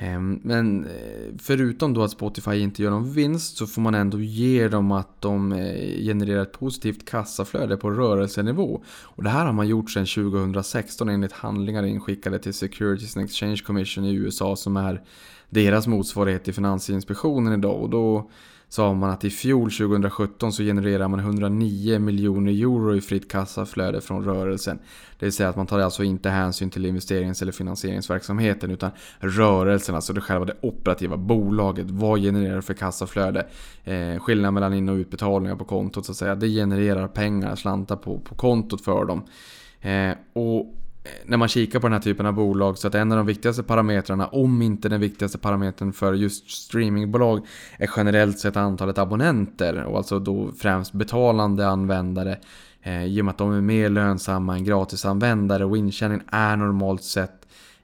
[0.00, 4.20] Ehm, men eh, förutom då att Spotify inte gör någon vinst så får man ändå
[4.20, 8.82] ge dem att de eh, genererar ett positivt kassaflöde på rörelsenivå.
[9.02, 13.56] Och det här har man gjort sedan 2016 enligt handlingar inskickade till Securities and Exchange
[13.66, 15.02] Commission i USA som är
[15.50, 17.82] deras motsvarighet till Finansinspektionen idag.
[17.82, 18.30] Och då
[18.68, 24.00] sa man att i fjol 2017 så genererar man 109 miljoner euro i fritt kassaflöde
[24.00, 24.78] från rörelsen.
[25.18, 29.94] Det vill säga att man tar alltså inte hänsyn till investerings eller finansieringsverksamheten utan rörelsen,
[29.94, 31.90] alltså det själva det operativa bolaget.
[31.90, 33.46] Vad genererar det för kassaflöde?
[33.84, 36.34] Eh, skillnaden mellan in och utbetalningar på kontot så att säga.
[36.34, 39.22] Det genererar pengar, slantar på, på kontot för dem.
[39.80, 40.74] Eh, och
[41.26, 43.62] när man kikar på den här typen av bolag så att en av de viktigaste
[43.62, 47.46] parametrarna, om inte den viktigaste parametern för just streamingbolag,
[47.78, 52.38] är generellt sett antalet abonnenter och alltså då främst betalande användare.
[52.82, 57.02] Eh, I och med att de är mer lönsamma än gratisanvändare och intjäningen är normalt
[57.02, 57.37] sett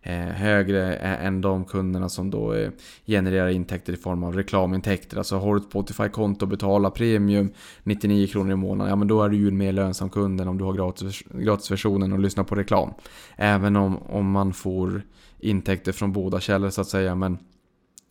[0.06, 2.70] Eh, högre än de kunderna som då eh,
[3.06, 5.18] genererar intäkter i form av reklamintäkter.
[5.18, 9.22] Alltså har du ett Spotify-konto och betalar premium 99 kronor i månaden, ja men då
[9.22, 12.44] är du ju en mer lönsam kund än om du har gratis, gratisversionen och lyssnar
[12.44, 12.94] på reklam.
[13.36, 15.02] Även om, om man får
[15.38, 17.38] intäkter från båda källor så att säga, men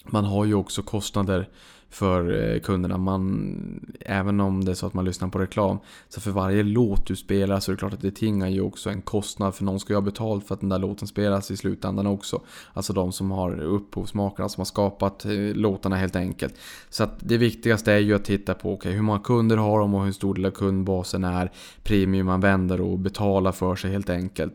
[0.05, 1.49] man har ju också kostnader
[1.93, 2.97] för eh, kunderna.
[2.97, 5.77] Man, även om det är så att man lyssnar på reklam.
[6.09, 8.89] Så för varje låt du spelar så är det klart att det tingar ju också
[8.89, 9.55] en kostnad.
[9.55, 12.41] För någon ska ju ha betalt för att den där låten spelas i slutändan också.
[12.73, 16.55] Alltså de som har upphovsmakarna som har skapat eh, låtarna helt enkelt.
[16.89, 19.93] Så att det viktigaste är ju att titta på okay, hur många kunder har de
[19.93, 21.51] och hur stor del av kundbasen är.
[21.83, 24.53] Premiumanvändare och betala för sig helt enkelt.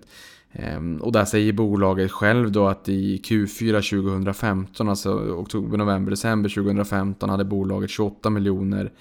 [0.60, 6.48] Ehm, och där säger bolaget själv då att i Q4 2015, alltså oktober, november, december
[6.48, 8.92] 2015 hade bolaget 28 miljoner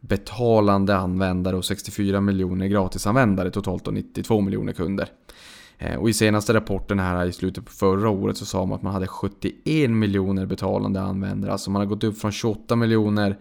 [0.00, 5.08] betalande användare och 64 miljoner gratisanvändare, totalt 92 miljoner kunder.
[5.78, 8.82] Ehm, och i senaste rapporten här i slutet på förra året så sa man att
[8.82, 11.52] man hade 71 miljoner betalande användare.
[11.52, 13.38] Alltså man har gått upp från 28 miljoner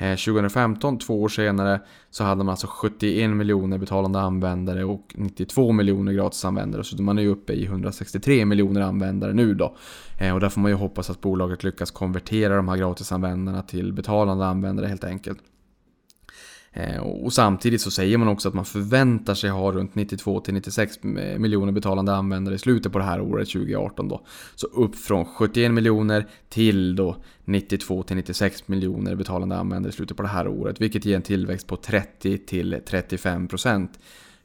[0.00, 1.80] Eh, 2015, två år senare,
[2.10, 6.84] så hade man alltså 71 miljoner betalande användare och 92 miljoner gratisanvändare.
[6.84, 9.76] Så man är ju uppe i 163 miljoner användare nu då.
[10.18, 13.92] Eh, och där får man ju hoppas att bolaget lyckas konvertera de här gratisanvändarna till
[13.92, 15.38] betalande användare helt enkelt.
[16.72, 21.38] Eh, och samtidigt så säger man också att man förväntar sig ha runt 92-96 eh,
[21.38, 24.26] miljoner betalande användare i slutet på det här året 2018 då.
[24.54, 30.28] Så upp från 71 miljoner till då 92-96 miljoner betalande användare i slutet på det
[30.28, 30.80] här året.
[30.80, 33.98] Vilket ger en tillväxt på 30-35 procent.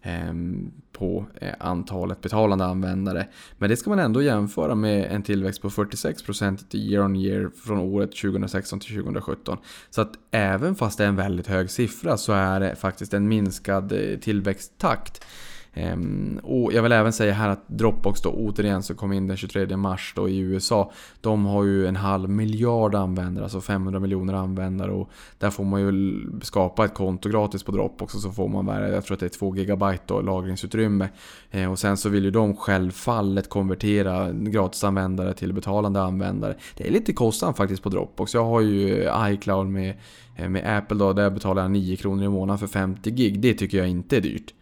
[0.05, 3.27] Ehm, på eh, antalet betalande användare.
[3.57, 7.79] Men det ska man ändå jämföra med en tillväxt på 46% year on year från
[7.79, 9.57] året 2016 till 2017.
[9.89, 13.27] Så att även fast det är en väldigt hög siffra så är det faktiskt en
[13.27, 15.25] minskad eh, tillväxttakt.
[15.73, 19.38] Ehm, och jag vill även säga här att Dropbox då återigen så kom in den
[19.38, 20.91] 23 mars då i USA.
[21.21, 25.09] De har ju en halv miljard användare, alltså 500 miljoner användare och
[25.39, 29.05] där får man ju skapa ett konto gratis på Dropbox och så får man, jag
[29.05, 31.09] tror att det är 2 GB då, lagringsutrymme.
[31.51, 36.55] Ehm, och sen så vill ju de självfallet konvertera gratisanvändare till betalande användare.
[36.77, 38.33] Det är lite kostsamt faktiskt på Dropbox.
[38.33, 39.95] Jag har ju eh, iCloud med,
[40.36, 43.39] eh, med Apple då, där betalar jag 9 kronor i månaden för 50 gig.
[43.39, 44.53] Det tycker jag inte är dyrt.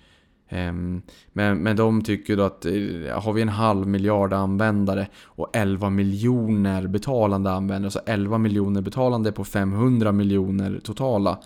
[0.54, 1.02] Ehm,
[1.34, 2.72] men, men de tycker då att eh,
[3.22, 8.82] har vi en halv miljard användare och 11 miljoner betalande användare, alltså så 11 miljoner
[8.82, 11.40] betalande på 500 miljoner totala.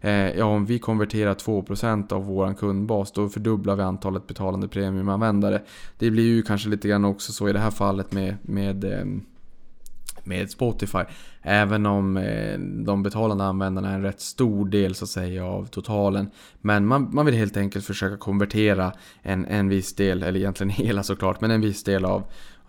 [0.00, 5.62] Eh, ja, om vi konverterar 2% av vår kundbas då fördubblar vi antalet betalande premiumanvändare.
[5.98, 9.22] Det blir ju kanske lite grann också så i det här fallet med, med ehm,
[10.24, 10.98] med Spotify.
[11.42, 15.66] Även om eh, de betalande användarna är en rätt stor del så att säga av
[15.66, 16.30] totalen.
[16.60, 21.02] Men man, man vill helt enkelt försöka konvertera en, en viss del, eller egentligen hela
[21.02, 22.22] såklart, men en viss del av,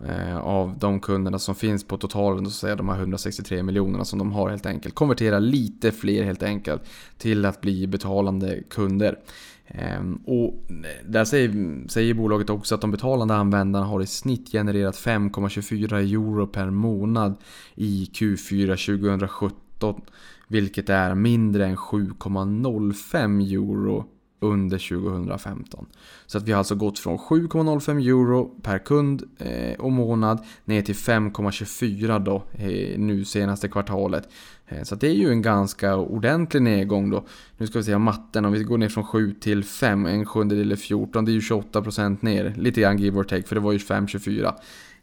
[0.08, 4.04] eh, av de kunderna som finns på totalen, så att säga de här 163 miljonerna
[4.04, 4.94] som de har helt enkelt.
[4.94, 6.82] Konvertera lite fler helt enkelt
[7.18, 9.18] till att bli betalande kunder.
[9.66, 10.64] Ehm, och
[11.04, 16.46] där säger, säger bolaget också att de betalande användarna har i snitt genererat 5,24 euro
[16.46, 17.34] per månad
[17.74, 18.66] i Q4
[18.98, 20.00] 2017.
[20.48, 24.06] Vilket är mindre än 7,05 euro
[24.44, 25.86] under 2015.
[26.26, 30.82] Så att vi har alltså gått från 7,05 euro per kund eh, och månad ner
[30.82, 34.28] till 5,24 då eh, nu senaste kvartalet.
[34.66, 37.26] Eh, så det är ju en ganska ordentlig nedgång då.
[37.56, 40.72] Nu ska vi se matten, om vi går ner från 7 till 5, en sjundedel
[40.72, 42.54] är 14, det är ju 28% ner.
[42.56, 44.54] Lite grann give or take, för det var ju 5,24.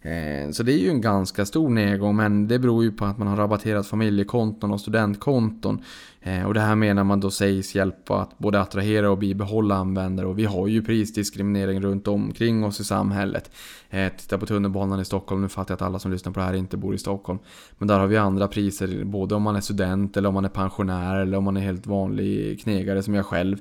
[0.01, 3.17] Eh, så det är ju en ganska stor nedgång men det beror ju på att
[3.17, 5.81] man har rabatterat familjekonton och studentkonton.
[6.23, 10.27] Eh, och det här menar man då sägs hjälpa att både attrahera och bibehålla användare
[10.27, 13.51] och vi har ju prisdiskriminering runt omkring oss i samhället.
[13.89, 16.45] Eh, titta på tunnelbanan i Stockholm, nu fattar jag att alla som lyssnar på det
[16.45, 17.39] här inte bor i Stockholm.
[17.77, 20.49] Men där har vi andra priser, både om man är student eller om man är
[20.49, 23.57] pensionär eller om man är helt vanlig knegare som jag själv.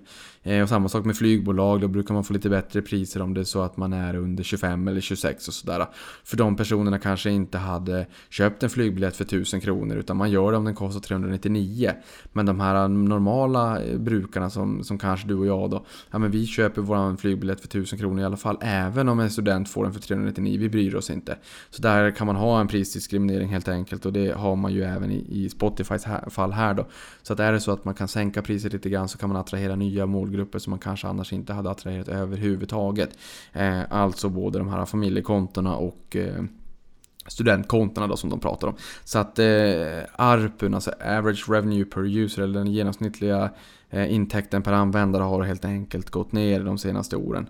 [0.62, 3.44] Och samma sak med flygbolag, då brukar man få lite bättre priser om det är
[3.44, 5.86] så att man är under 25 eller 26 och sådär.
[6.30, 10.52] För de personerna kanske inte hade köpt en flygbiljett för 1000 kronor utan man gör
[10.52, 11.92] det om den kostar 399.
[12.32, 15.84] Men de här normala eh, brukarna som, som kanske du och jag då.
[16.10, 18.58] Ja men vi köper vår flygbiljett för 1000 kronor i alla fall.
[18.60, 20.58] Även om en student får den för 399.
[20.60, 21.38] Vi bryr oss inte.
[21.70, 24.06] Så där kan man ha en prisdiskriminering helt enkelt.
[24.06, 26.86] Och det har man ju även i, i Spotifys här, fall här då.
[27.22, 29.38] Så att är det så att man kan sänka priset lite grann så kan man
[29.38, 33.10] attrahera nya målgrupper som man kanske annars inte hade attraherat överhuvudtaget.
[33.52, 36.44] Eh, alltså både de här familjekontona och Eh,
[37.26, 38.74] studentkontona då som de pratar om.
[39.04, 39.46] Så att eh,
[40.16, 43.50] ARPUn, alltså Average Revenue Per User, eller den genomsnittliga
[43.90, 47.46] eh, intäkten per användare har helt enkelt gått ner de senaste åren.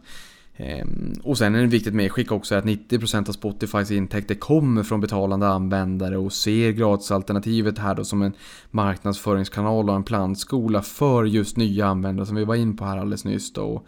[0.57, 0.87] Eh,
[1.23, 5.49] och sen är det viktigt medskick också att 90% av Spotifys intäkter kommer från betalande
[5.49, 8.33] användare och ser gratisalternativet här då som en
[8.71, 13.25] marknadsföringskanal och en plantskola för just nya användare som vi var in på här alldeles
[13.25, 13.83] nyss då.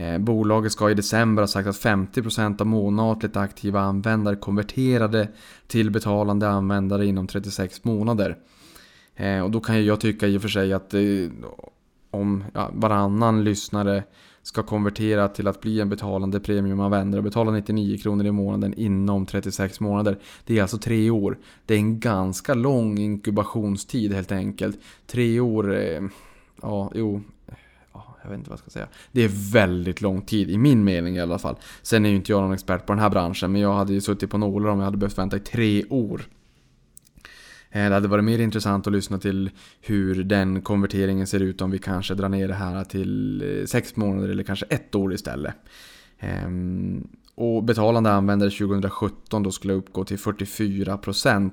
[0.00, 5.28] Eh, bolaget ska i december ha sagt att 50% av månatligt aktiva användare konverterade
[5.66, 8.36] till betalande användare inom 36 månader.
[9.16, 11.00] Eh, och då kan jag tycka i och för sig att eh,
[12.10, 14.02] om ja, varannan lyssnare
[14.42, 19.26] ska konvertera till att bli en betalande premiumanvändare och betala 99 kronor i månaden inom
[19.26, 20.18] 36 månader.
[20.44, 21.38] Det är alltså tre år.
[21.66, 24.78] Det är en ganska lång inkubationstid helt enkelt.
[25.06, 26.02] Tre år, eh,
[26.62, 27.22] ja, jo,
[28.22, 28.88] jag vet inte vad jag ska säga.
[29.12, 31.56] Det är väldigt lång tid, i min mening i alla fall.
[31.82, 34.00] Sen är ju inte jag någon expert på den här branschen, men jag hade ju
[34.00, 36.22] suttit på nålar om jag hade behövt vänta i tre år.
[37.70, 41.70] Eh, det hade varit mer intressant att lyssna till hur den konverteringen ser ut om
[41.70, 45.54] vi kanske drar ner det här till eh, sex månader eller kanske ett år istället.
[46.18, 51.52] Ehm, och betalande användare 2017 då skulle uppgå till 44%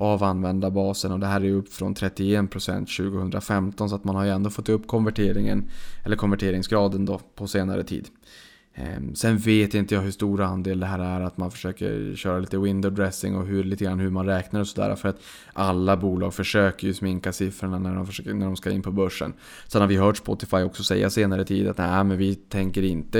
[0.00, 4.30] av användarbasen och det här är upp från 31% 2015 så att man har ju
[4.30, 5.70] ändå fått upp konverteringen
[6.04, 8.08] eller konverteringsgraden då på senare tid.
[8.74, 12.38] Ehm, sen vet inte jag hur stor andel det här är att man försöker köra
[12.38, 14.96] lite window dressing och hur, lite grann hur man räknar och sådär.
[14.96, 15.20] För att
[15.52, 19.32] alla bolag försöker ju sminka siffrorna när de, försöker, när de ska in på börsen.
[19.68, 23.18] Sen har vi hört Spotify också säga senare tid att nej men vi tänker inte,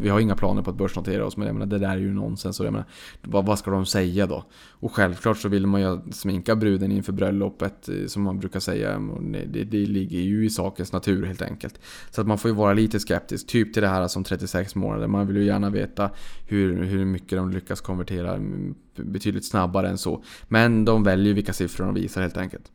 [0.00, 1.36] vi har inga planer på att börsnotera oss.
[1.36, 2.60] Men jag menar, det där är ju nonsens.
[2.60, 2.86] Och jag menar,
[3.22, 4.44] vad, vad ska de säga då?
[4.80, 8.98] Och självklart så vill man ju sminka bruden inför bröllopet eh, som man brukar säga.
[9.46, 11.80] Det, det ligger ju i sakens natur helt enkelt.
[12.10, 13.46] Så att man får ju vara lite skeptisk.
[13.46, 15.06] Typ till det här som 36 månader.
[15.06, 16.10] Man vill ju gärna veta
[16.46, 20.24] hur, hur mycket de lyckas konvertera mm, betydligt snabbare än så.
[20.48, 22.72] Men de väljer vilka siffror de visar helt enkelt.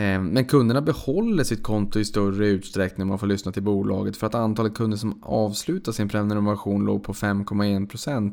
[0.00, 4.16] Ehm, men kunderna behåller sitt konto i större utsträckning om man får lyssna till bolaget
[4.16, 8.32] för att antalet kunder som avslutar sin prenumeration låg på 5,1%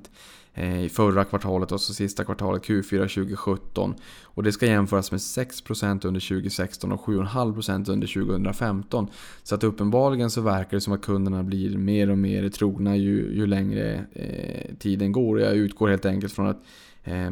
[0.53, 3.95] eh, i förra kvartalet och så sista kvartalet Q4 2017.
[4.23, 9.07] Och det ska jämföras med 6% under 2016 och 7,5% under 2015.
[9.43, 13.35] Så att uppenbarligen så verkar det som att kunderna blir mer och mer trogna ju,
[13.35, 15.39] ju längre eh, tiden går.
[15.39, 16.63] Jag utgår helt enkelt från att
[17.03, 17.31] eh,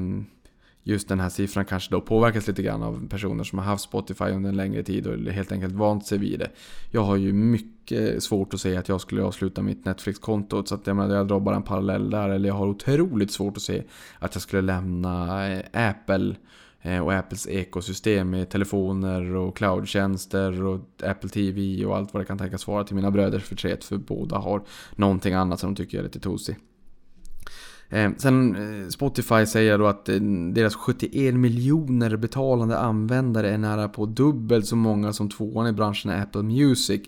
[0.87, 4.25] just den här siffran kanske då påverkas lite grann av personer som har haft Spotify
[4.25, 6.49] under en längre tid och helt enkelt vant sig vid det.
[6.91, 10.87] Jag har ju mycket svårt att säga att jag skulle avsluta mitt Netflix-konto så att
[10.87, 12.29] jag, menar, jag drar bara en parallell där.
[12.29, 13.83] Eller jag har otroligt svårt att se
[14.19, 16.35] att jag skulle lämna eh, Apple
[16.81, 22.27] eh, och Apples ekosystem med telefoner och cloudtjänster och Apple TV och allt vad det
[22.27, 24.63] kan tänkas vara till mina bröders förtret för båda har
[24.95, 26.55] någonting annat som de tycker är lite tosig.
[27.89, 30.19] Eh, sen eh, Spotify säger då att eh,
[30.53, 36.11] deras 71 miljoner betalande användare är nära på dubbelt så många som tvåan i branschen
[36.11, 37.01] är Apple Music.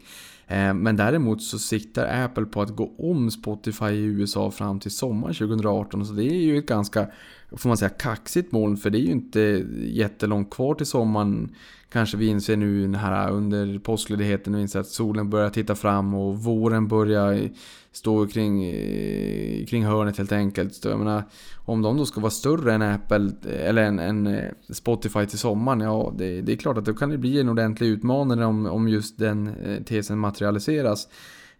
[0.48, 4.92] Eh, men däremot så siktar Apple på att gå om Spotify i USA fram till
[4.92, 6.06] sommaren 2018.
[6.06, 7.08] Så det är ju ett ganska,
[7.52, 8.78] får man säga, kaxigt mål.
[8.78, 11.56] För det är ju inte jättelångt kvar till sommaren.
[11.90, 16.38] Kanske vi inser nu här under påskledigheten och inser att solen börjar titta fram och
[16.40, 17.50] våren börjar
[17.92, 20.76] stå kring, eh, kring hörnet helt enkelt.
[20.76, 21.24] Så jag menar,
[21.66, 25.80] om de då ska vara större än Apple eller en, en eh, Spotify till sommaren,
[25.80, 28.88] ja det, det, är klart att då kan det bli en ordentlig utmaning om, om
[28.88, 31.08] just den eh, tesen materialiseras.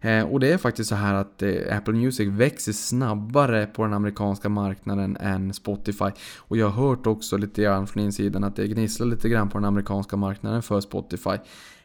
[0.00, 3.92] Eh, och det är faktiskt så här att eh, Apple Music växer snabbare på den
[3.92, 6.10] amerikanska marknaden än Spotify.
[6.38, 9.58] Och jag har hört också lite grann från insidan att det gnisslar lite grann på
[9.58, 11.36] den amerikanska marknaden för Spotify.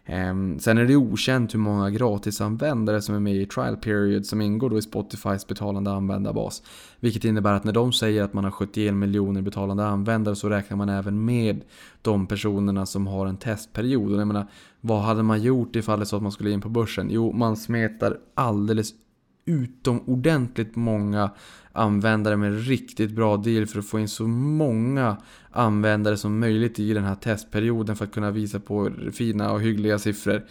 [0.05, 4.41] Ehm, sen är det okänt hur många gratisanvändare som är med i trial period som
[4.41, 6.63] ingår då i Spotifys betalande användarbas.
[6.99, 10.77] Vilket innebär att när de säger att man har 71 miljoner betalande användare så räknar
[10.77, 11.61] man även med
[12.01, 14.13] de personerna som har en testperiod.
[14.13, 14.47] Och jag menar,
[14.81, 17.07] vad hade man gjort ifall det så att man skulle in på börsen?
[17.11, 18.93] Jo, man smetar alldeles
[19.45, 21.31] utomordentligt många
[21.71, 25.17] användare med riktigt bra deal för att få in så många
[25.51, 29.99] användare som möjligt i den här testperioden för att kunna visa på fina och hyggliga
[29.99, 30.43] siffror.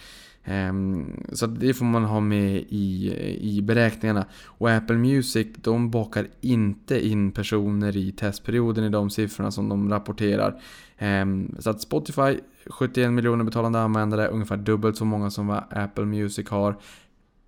[0.45, 4.27] Ehm, så det får man ha med i, i beräkningarna.
[4.45, 9.91] Och Apple Music de bakar inte in personer i testperioden i de siffrorna som de
[9.91, 10.61] rapporterar.
[10.99, 16.05] Ehm, så att Spotify 71 miljoner betalande användare, ungefär dubbelt så många som vad Apple
[16.05, 16.77] Music har.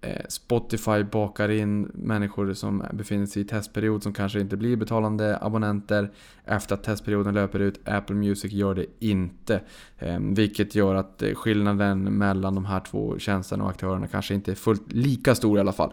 [0.05, 5.39] Eh, Spotify bakar in människor som befinner sig i testperiod som kanske inte blir betalande
[5.41, 6.11] abonnenter
[6.45, 7.89] efter att testperioden löper ut.
[7.89, 9.61] Apple Music gör det inte.
[9.99, 14.51] Eh, vilket gör att eh, skillnaden mellan de här två tjänsterna och aktörerna kanske inte
[14.51, 15.93] är fullt lika stor i alla fall.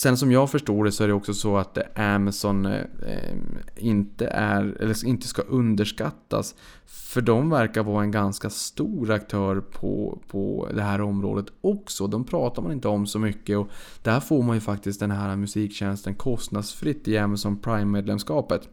[0.00, 3.36] Sen som jag förstår det så är det också så att Amazon eh, eh,
[3.76, 6.54] inte, är, eller inte ska underskattas.
[6.86, 12.06] För de verkar vara en ganska stor aktör på, på det här området också.
[12.06, 13.68] De pratar man inte om så mycket och
[14.02, 18.68] där får man ju faktiskt den här musiktjänsten kostnadsfritt i Amazon Prime-medlemskapet.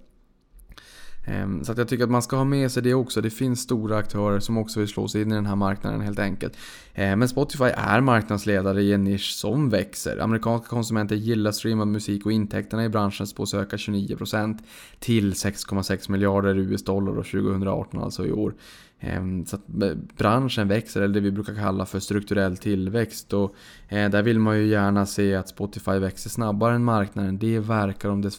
[1.27, 3.21] Ehm, så att jag tycker att man ska ha med sig det också.
[3.21, 6.19] Det finns stora aktörer som också vill slå sig in i den här marknaden helt
[6.19, 6.57] enkelt.
[6.93, 10.17] Ehm, men Spotify är marknadsledare i en nisch som växer.
[10.17, 14.57] Amerikanska konsumenter gillar streamad musik och intäkterna i branschen spås öka 29%
[14.99, 18.53] till 6,6 miljarder US-dollar 2018, alltså i år.
[18.99, 23.33] Ehm, så att eh, branschen växer, eller det vi brukar kalla för strukturell tillväxt.
[23.33, 23.55] Och
[23.87, 27.37] eh, där vill man ju gärna se att Spotify växer snabbare än marknaden.
[27.37, 28.31] Det verkar de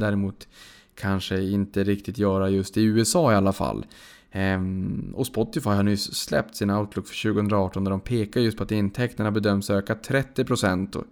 [0.00, 0.46] däremot
[0.94, 3.86] kanske inte riktigt göra just i USA i alla fall.
[4.36, 8.62] Ehm, och Spotify har nyss släppt sin outlook för 2018 där de pekar just på
[8.62, 11.04] att intäkterna bedöms öka 30%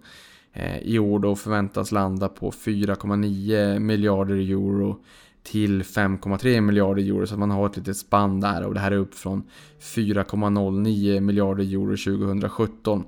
[0.53, 4.99] eh, i år då förväntas landa på 4,9 miljarder euro
[5.43, 8.91] till 5,3 miljarder euro så att man har ett litet spann där och det här
[8.91, 9.43] är upp från
[9.81, 13.03] 4,09 miljarder euro 2017.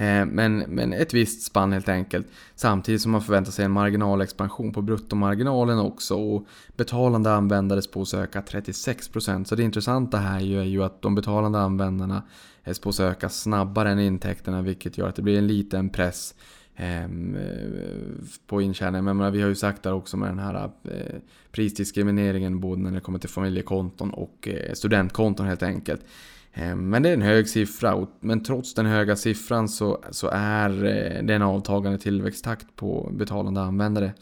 [0.00, 2.26] Eh, men, men ett visst spann helt enkelt.
[2.54, 6.14] Samtidigt som man förväntar sig en marginalexpansion på bruttomarginalen också.
[6.14, 6.46] Och
[6.76, 9.44] betalande användare spås öka 36%.
[9.44, 12.22] Så det intressanta här är ju att de betalande användarna
[12.72, 16.34] spås öka snabbare än intäkterna vilket gör att det blir en liten press
[16.76, 17.36] ehm,
[18.46, 19.16] på intjäningen.
[19.16, 21.16] Men vi har ju sagt där också med den här eh,
[21.52, 26.04] prisdiskrimineringen både när det kommer till familjekonton och eh, studentkonton helt enkelt.
[26.52, 30.70] Eh, men det är en hög siffra, men trots den höga siffran så, så är
[30.70, 34.12] eh, det en avtagande tillväxttakt på betalande användare.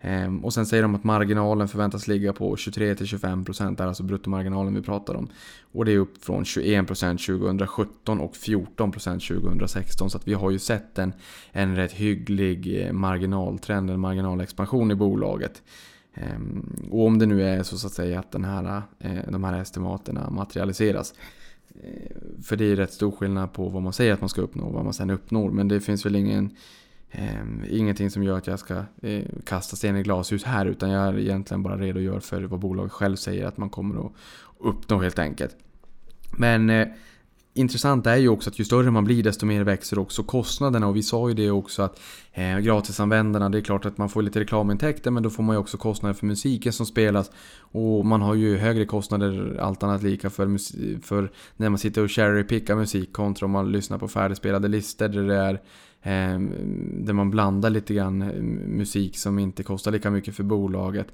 [0.00, 4.74] Ehm, och sen säger de att marginalen förväntas ligga på 23-25%, det är alltså bruttomarginalen
[4.74, 5.28] vi pratar om.
[5.72, 10.10] Och det är upp från 21% 2017 och 14% 2016.
[10.10, 11.12] Så att vi har ju sett en,
[11.52, 15.62] en rätt hygglig eh, marginaltrend, en marginalexpansion i bolaget.
[16.14, 18.82] Ehm, och om det nu är så, så att säga att den här,
[19.28, 21.14] de här estimaterna materialiseras
[21.82, 24.64] Eh, för det är rätt stor skillnad på vad man säger att man ska uppnå
[24.64, 25.50] och vad man sen uppnår.
[25.50, 26.56] Men det finns väl ingen,
[27.10, 30.66] eh, ingenting som gör att jag ska eh, kasta sten i glashus här.
[30.66, 34.12] Utan jag är egentligen bara redogör för vad bolaget själv säger att man kommer att
[34.58, 35.56] uppnå helt enkelt.
[36.38, 36.88] Men eh,
[37.54, 40.96] intressant är ju också att ju större man blir desto mer växer också kostnaderna och
[40.96, 42.00] vi sa ju det också att
[42.32, 45.60] eh, gratisanvändarna, det är klart att man får lite reklamintäkter men då får man ju
[45.60, 47.30] också kostnader för musiken som spelas
[47.60, 50.58] och man har ju högre kostnader allt annat lika för,
[51.02, 55.22] för när man sitter och cherrypickar musik kontra om man lyssnar på färdigspelade listor där
[55.22, 55.54] det är
[56.02, 56.40] eh,
[57.04, 61.06] där man blandar lite grann eh, musik som inte kostar lika mycket för bolaget.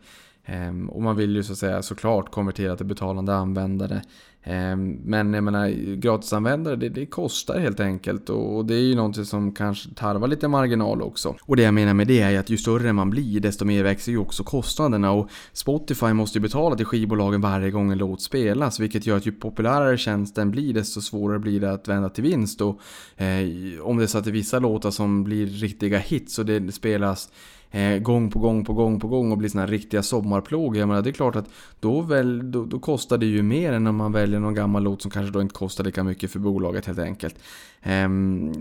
[0.47, 4.03] Ehm, och man vill ju så att säga såklart konvertera till betalande användare.
[4.49, 9.25] Ehm, men jag menar, gratisanvändare det, det kostar helt enkelt och det är ju någonting
[9.25, 11.37] som kanske tarvar lite marginal också.
[11.43, 14.13] Och det jag menar med det är att ju större man blir desto mer växer
[14.13, 18.81] ju också kostnaderna och Spotify måste ju betala till skivbolagen varje gång en låt spelas
[18.81, 22.61] vilket gör att ju populärare tjänsten blir desto svårare blir det att vända till vinst
[22.61, 22.81] och
[23.17, 23.47] eh,
[23.83, 26.73] om det är så att det är vissa låtar som blir riktiga hits och det
[26.73, 27.31] spelas
[27.71, 30.79] eh, gång på gång på gång på gång och blir såna här riktiga sommarplågor.
[30.79, 31.49] Jag menar, det är klart att
[31.81, 35.03] då, väl, då, då, kostar det ju mer än om man väljer någon gammal låt
[35.03, 37.35] som kanske då inte kostar lika mycket för bolaget helt enkelt.
[37.83, 38.09] Eh,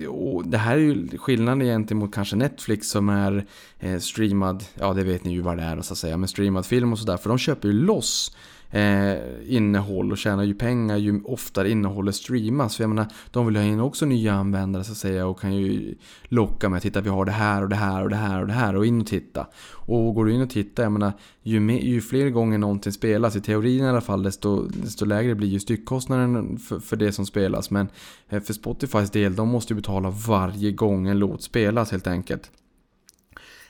[0.10, 3.46] och det här är ju skillnaden gentemot kanske Netflix som är
[3.80, 6.66] eh, streamad, ja det vet ni ju vad det är så att säga, men streamad
[6.66, 7.18] film och sådär.
[7.18, 8.36] För de köper ju loss
[8.76, 12.76] eh, innehåll och tjänar ju pengar ju oftare innehållet streamas.
[12.76, 15.56] För jag menar, de vill ha in också nya användare så att säga och kan
[15.56, 18.42] ju locka med att titta vi har det här och det här och det här
[18.42, 19.48] och det här och in och titta.
[19.68, 21.14] Och går du in och tittar, jag menar,
[21.44, 25.36] ju, mer, ju fler gånger någonting spelas, i teorin i alla fall, desto, desto lägre
[25.36, 27.72] blir ju styckkostnaden för, för det som spelas.
[27.72, 27.88] Men
[28.30, 32.52] eh, för Spotifys del, de måste ju betala varje gång en låt spelas helt enkelt.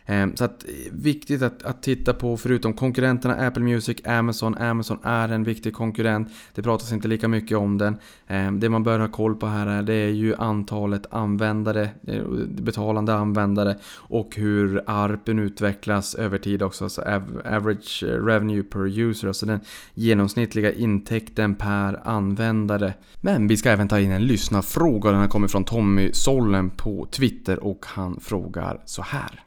[0.05, 4.57] Ehm, så att eh, viktigt att, att titta på, förutom konkurrenterna Apple Music, Amazon.
[4.57, 6.27] Amazon är en viktig konkurrent.
[6.53, 7.97] Det pratas inte lika mycket om den.
[8.27, 12.23] Ehm, det man bör ha koll på här är, det är ju antalet användare, eh,
[12.47, 16.83] betalande användare och hur ARPen utvecklas över tid också.
[16.83, 17.01] Alltså
[17.45, 19.59] average eh, revenue per user, alltså den
[19.93, 22.93] genomsnittliga intäkten per användare.
[23.21, 25.11] Men vi ska även ta in en lyssnarfråga.
[25.11, 29.44] Den har kommit från Tommy Sollen på Twitter och han frågar så här.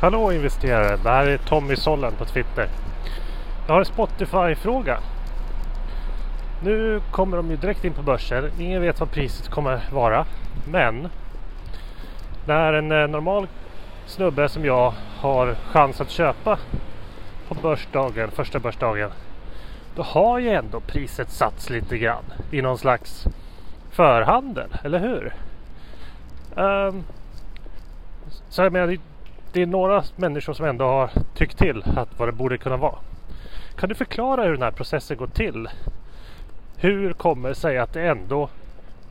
[0.00, 2.68] Hallå investerare, det här är Tommy Sollen på Twitter.
[3.66, 4.98] Jag har en Spotify-fråga.
[6.64, 8.50] Nu kommer de ju direkt in på börsen.
[8.58, 10.26] Ingen vet vad priset kommer vara.
[10.70, 11.08] Men
[12.46, 13.46] när en eh, normal
[14.06, 16.58] snubbe som jag har chans att köpa
[17.48, 19.10] på börsdagen, första börsdagen.
[19.96, 23.26] Då har ju ändå priset satts lite grann i någon slags
[23.90, 25.34] förhandel, eller hur?
[26.56, 27.04] Um,
[28.48, 28.98] så jag menar,
[29.52, 32.98] det är några människor som ändå har tyckt till att vad det borde kunna vara.
[33.76, 35.68] Kan du förklara hur den här processen går till?
[36.76, 38.48] Hur kommer det sig att det ändå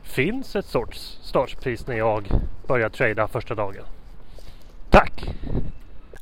[0.02, 2.28] finns ett sorts startpris när jag
[2.66, 3.84] börjar trada första dagen?
[4.90, 5.24] Tack!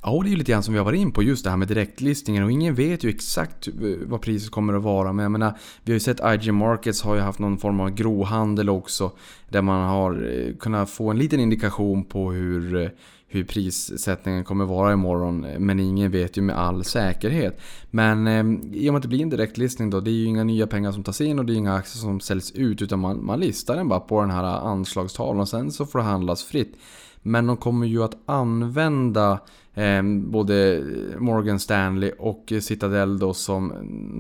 [0.03, 1.57] Ja, det är ju lite grann som vi har varit in på, just det här
[1.57, 5.13] med direktlistningen och ingen vet ju exakt eh, vad priset kommer att vara.
[5.13, 5.55] Men jag menar,
[5.85, 9.13] vi har ju sett IG Markets har ju haft någon form av grohandel också.
[9.49, 12.89] Där man har eh, kunnat få en liten indikation på hur eh,
[13.33, 15.41] hur prissättningen kommer vara imorgon.
[15.41, 17.61] Men ingen vet ju med all säkerhet.
[17.91, 20.45] Men eh, i och med att det blir en direktlistning då, det är ju inga
[20.45, 22.83] nya pengar som tas in och det är inga aktier som säljs ut.
[22.83, 26.05] Utan man, man listar den bara på den här anslagstavlan och sen så får det
[26.05, 26.77] handlas fritt.
[27.23, 29.41] Men de kommer ju att använda
[29.75, 30.85] Eh, både
[31.19, 33.69] Morgan Stanley och Citadel då som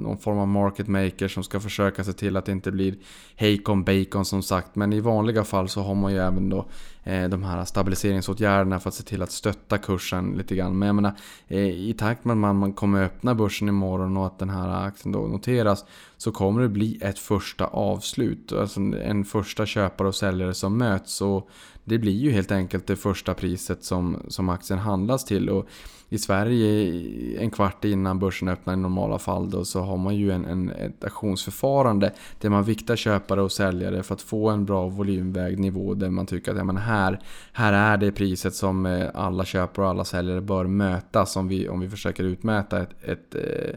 [0.02, 2.94] någon form av market maker som ska försöka se till att det inte blir
[3.36, 4.76] Hacon Bacon som sagt.
[4.76, 6.66] Men i vanliga fall så har man ju även då
[7.04, 10.78] Eh, de här stabiliseringsåtgärderna för att se till att stötta kursen lite grann.
[10.78, 11.12] Men jag menar,
[11.48, 15.12] eh, i takt med att man kommer öppna börsen imorgon och att den här aktien
[15.12, 15.84] då noteras
[16.16, 18.52] så kommer det bli ett första avslut.
[18.52, 21.20] Alltså en första köpare och säljare som möts.
[21.20, 21.48] Och
[21.84, 25.50] det blir ju helt enkelt det första priset som, som aktien handlas till.
[25.50, 25.68] Och
[26.12, 30.30] i Sverige en kvart innan börsen öppnar i normala fall då, så har man ju
[30.30, 34.88] en, en, ett auktionsförfarande där man viktar köpare och säljare för att få en bra
[34.88, 37.20] volymvägd nivå där man tycker att ja, men här,
[37.52, 41.68] här är det priset som eh, alla köpare och alla säljare bör mötas om vi,
[41.68, 43.74] om vi försöker utmäta ett, ett eh,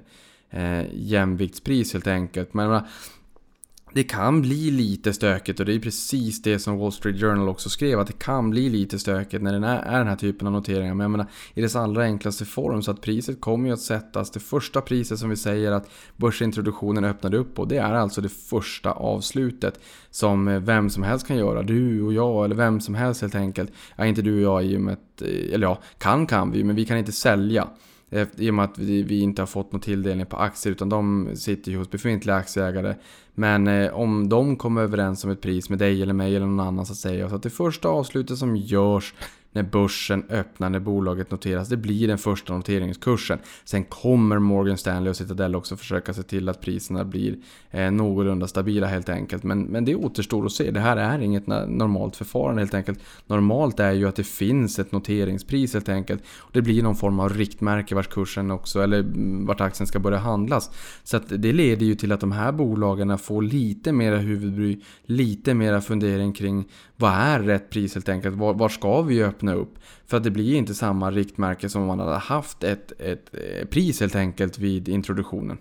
[0.62, 2.54] eh jämviktspris helt enkelt.
[2.54, 2.82] Men
[3.94, 7.70] det kan bli lite stökigt och det är precis det som Wall Street Journal också
[7.70, 10.94] skrev att det kan bli lite stökigt när det är, den här typen av noteringar.
[10.94, 14.32] Men jag menar i dess allra enklaste form så att priset kommer ju att sättas.
[14.32, 18.30] Det första priset som vi säger att börsintroduktionen öppnade upp på det är alltså det
[18.30, 19.80] första avslutet
[20.10, 21.64] som vem som helst kan göra.
[21.64, 23.72] Du och jag eller vem som helst helt enkelt.
[23.96, 26.64] Ja, inte du och jag i och med att, eh, eller ja, kan kan vi
[26.64, 27.68] men vi kan inte sälja.
[28.38, 31.72] I och med att vi, inte har fått någon tilldelning på aktier utan de sitter
[31.72, 32.96] ju hos befintliga aktieägare.
[33.36, 36.68] Men eh, om de kommer överens om ett pris med dig eller mig eller någon
[36.68, 39.14] annan så säger jag så att det första avslutet som görs
[39.54, 41.70] när börsen öppnar, när bolaget noteras.
[41.70, 43.40] Det blir den första noteringskursen.
[43.64, 47.36] Sen kommer Morgan Stanley och Citadel också försöka se till att priserna blir
[47.72, 49.44] eh, någorlunda stabila helt enkelt.
[49.44, 50.72] Men, men det återstår att se.
[50.72, 53.00] Det här är inget normalt förfarande helt enkelt.
[53.28, 56.24] Normalt är ju att det finns ett noteringspris helt enkelt.
[56.52, 60.18] Det blir någon form av riktmärke vart kursen också, eller mm, vart aktien ska börja
[60.18, 60.72] handlas.
[61.04, 65.54] Så att det leder ju till att de här bolagen får lite mera huvudbry, lite
[65.54, 66.66] mera fundering kring
[67.04, 68.36] vad är rätt pris helt enkelt?
[68.36, 69.74] Var, var, ska vi öppna upp?
[70.08, 73.70] För att det blir inte samma riktmärke som om man hade haft ett, ett ett
[73.70, 75.58] pris helt enkelt vid introduktionen.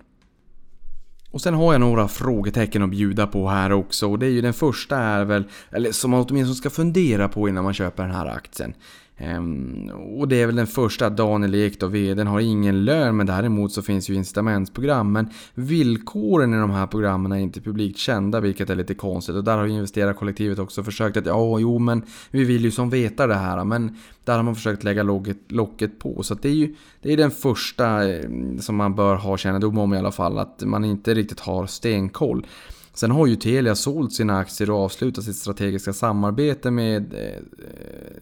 [1.31, 4.41] Och sen har jag några frågetecken att bjuda på här också och det är ju
[4.41, 8.15] den första är väl, eller som man åtminstone ska fundera på innan man köper den
[8.15, 8.75] här aktien.
[9.23, 13.27] Ehm, och det är väl den första, Daniel Ek då, vdn har ingen lön men
[13.27, 15.13] däremot så finns ju incitamentsprogram.
[15.13, 19.35] Men villkoren i de här programmen är inte publikt kända vilket är lite konstigt.
[19.35, 22.91] Och där har ju investerarkollektivet också försökt att ja, jo men vi vill ju som
[22.91, 23.65] veta det här.
[23.65, 26.23] Men där har man försökt lägga locket, locket på.
[26.23, 29.95] Så det är ju det är den första ehm, som man bör ha kännedom om
[29.95, 30.39] i alla fall.
[30.39, 32.47] Att man inte riktigt har stenkoll.
[32.95, 37.43] Sen har ju Telia sålt sina aktier och avslutat sitt strategiska samarbete med eh,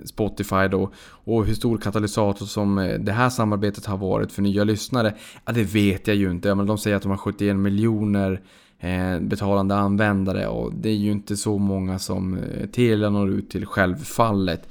[0.04, 0.90] Spotify då.
[1.02, 5.14] Och hur stor katalysator som eh, det här samarbetet har varit för nya lyssnare,
[5.46, 6.54] ja det vet jag ju inte.
[6.54, 8.40] Men de säger att de har 71 miljoner
[8.78, 12.38] eh, betalande användare och det är ju inte så många som
[12.72, 14.68] Telia når ut till självfallet.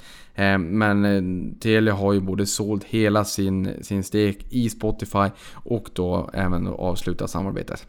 [0.58, 6.66] Men Telia har ju både sålt hela sin, sin stek i Spotify och då även
[6.66, 7.86] avslutat samarbetet.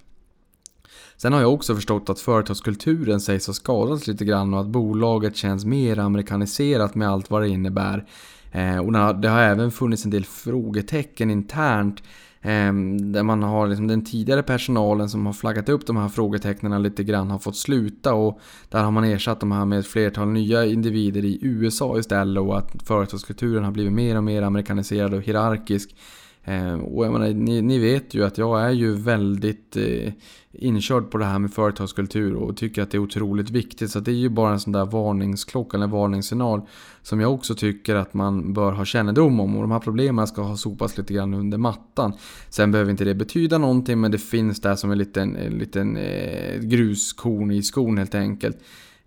[1.21, 5.35] Sen har jag också förstått att företagskulturen sägs ha skadats lite grann och att bolaget
[5.35, 8.05] känns mer amerikaniserat med allt vad det innebär.
[8.51, 8.91] Eh, och
[9.21, 12.03] det har även funnits en del frågetecken internt
[12.41, 16.83] ehm, där man har liksom den tidigare personalen som har flaggat upp de här frågetecknen
[16.83, 20.27] lite grann har fått sluta och där har man ersatt de här med ett flertal
[20.27, 25.21] nya individer i USA istället och att företagskulturen har blivit mer och mer amerikaniserad och
[25.21, 25.95] hierarkisk.
[26.43, 30.13] Eh, och jag menar, ni, ni, vet ju att jag är ju väldigt eh,
[30.51, 33.91] inkörd på det här med företagskultur och tycker att det är otroligt viktigt.
[33.91, 36.61] Så det är ju bara en sån där varningsklocka eller varningssignal
[37.01, 39.55] som jag också tycker att man bör ha kännedom om.
[39.55, 42.13] Och de här problemen ska ha sopats lite grann under mattan.
[42.49, 45.97] Sen behöver inte det betyda någonting men det finns där som en liten, en liten
[45.97, 48.57] eh, gruskorn i skon helt enkelt.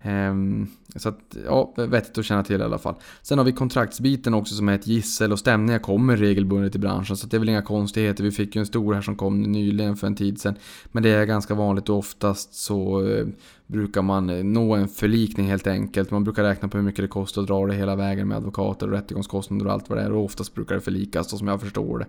[0.05, 2.95] Ehm, så att, ja, vettigt att känna till i alla fall.
[3.21, 7.17] Sen har vi kontraktsbiten också som är ett gissel och stämningar kommer regelbundet i branschen.
[7.17, 8.23] Så det är väl inga konstigheter.
[8.23, 10.55] Vi fick ju en stor här som kom nyligen för en tid sedan.
[10.91, 13.25] Men det är ganska vanligt och oftast så eh,
[13.67, 16.11] brukar man eh, nå en förlikning helt enkelt.
[16.11, 18.87] Man brukar räkna på hur mycket det kostar att dra det hela vägen med advokater
[18.87, 20.11] och rättegångskostnader och allt vad det är.
[20.11, 22.05] Och oftast brukar det förlikas så som jag förstår det.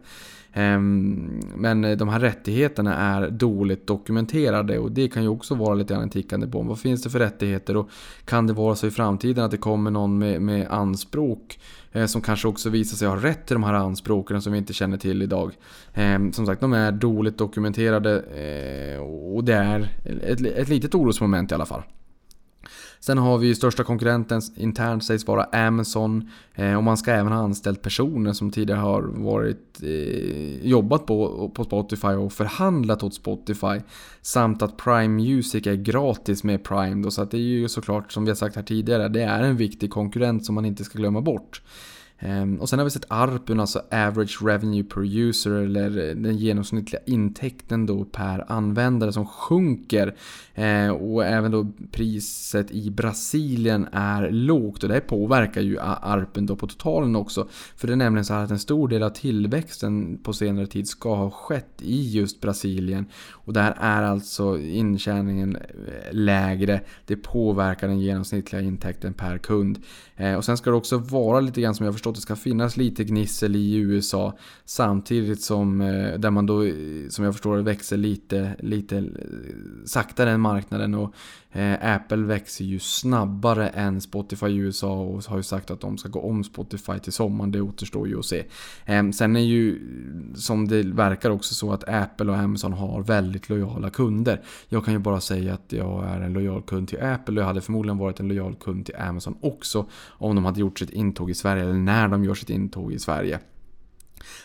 [0.53, 5.75] Ehm, men eh, de här rättigheterna är dåligt dokumenterade och det kan ju också vara
[5.75, 6.69] lite grann en tickande bomb.
[6.69, 7.86] Vad finns det för rättigheter
[8.25, 11.59] kan det vara så i framtiden att det kommer någon med, med anspråk
[11.93, 14.73] eh, som kanske också visar sig ha rätt till de här anspråken som vi inte
[14.73, 15.53] känner till idag.
[15.95, 19.01] Eh, som sagt, de är dåligt dokumenterade eh,
[19.35, 19.89] och det är
[20.23, 21.83] ett, ett litet orosmoment i alla fall.
[23.01, 26.31] Sen har vi ju största konkurrenten internt sägs vara Amazon.
[26.55, 31.49] Eh, och man ska även ha anställt personer som tidigare har varit, eh, jobbat på,
[31.55, 33.81] på Spotify och förhandlat åt Spotify.
[34.23, 38.13] Samt att Prime Music är gratis med Prime då, så att det är ju såklart
[38.13, 40.99] som vi har sagt här tidigare, det är en viktig konkurrent som man inte ska
[40.99, 41.63] glömma bort.
[42.19, 46.37] Ehm, och sen har vi sett ARPUN, alltså Average Revenue Per User, eller eh, den
[46.37, 50.17] genomsnittliga intäkten då per användare som sjunker.
[50.55, 56.57] Ehm, och även då priset i Brasilien är lågt och det påverkar ju ARPUN då
[56.57, 57.49] på totalen också.
[57.77, 60.89] För det är nämligen så här att en stor del av tillväxten på senare tid
[60.89, 63.07] ska ha skett i just Brasilien.
[63.31, 65.63] Och där är alltså intjäningen eh,
[66.13, 66.81] lägre.
[67.07, 69.79] Det påverkar den genomsnittliga intäkten per kund.
[70.17, 72.77] Eh, och sen ska det också vara lite grann som jag förstått, det ska finnas
[72.77, 74.39] lite gnissel i USA.
[74.65, 76.73] Samtidigt som, eh, där man då, eh,
[77.09, 79.05] som jag förstår det, växer lite, lite
[79.85, 80.95] saktare än marknaden.
[80.95, 81.15] Och
[81.57, 85.99] Eh, Apple växer ju snabbare än Spotify i USA och har ju sagt att de
[85.99, 87.51] ska gå om Spotify till sommaren.
[87.51, 88.45] Det återstår ju att se.
[88.85, 89.81] Eh, sen är ju,
[90.35, 94.43] som det verkar också så att Apple och Amazon har väldigt lojala kunder.
[94.69, 97.47] Jag kan ju bara säga att jag är en lojal kund till Apple och jag
[97.47, 101.31] hade förmodligen varit en lojal kund till Amazon också om de hade gjort sitt intåg
[101.31, 103.41] i Sverige eller när de gör sitt intåg i Sverige.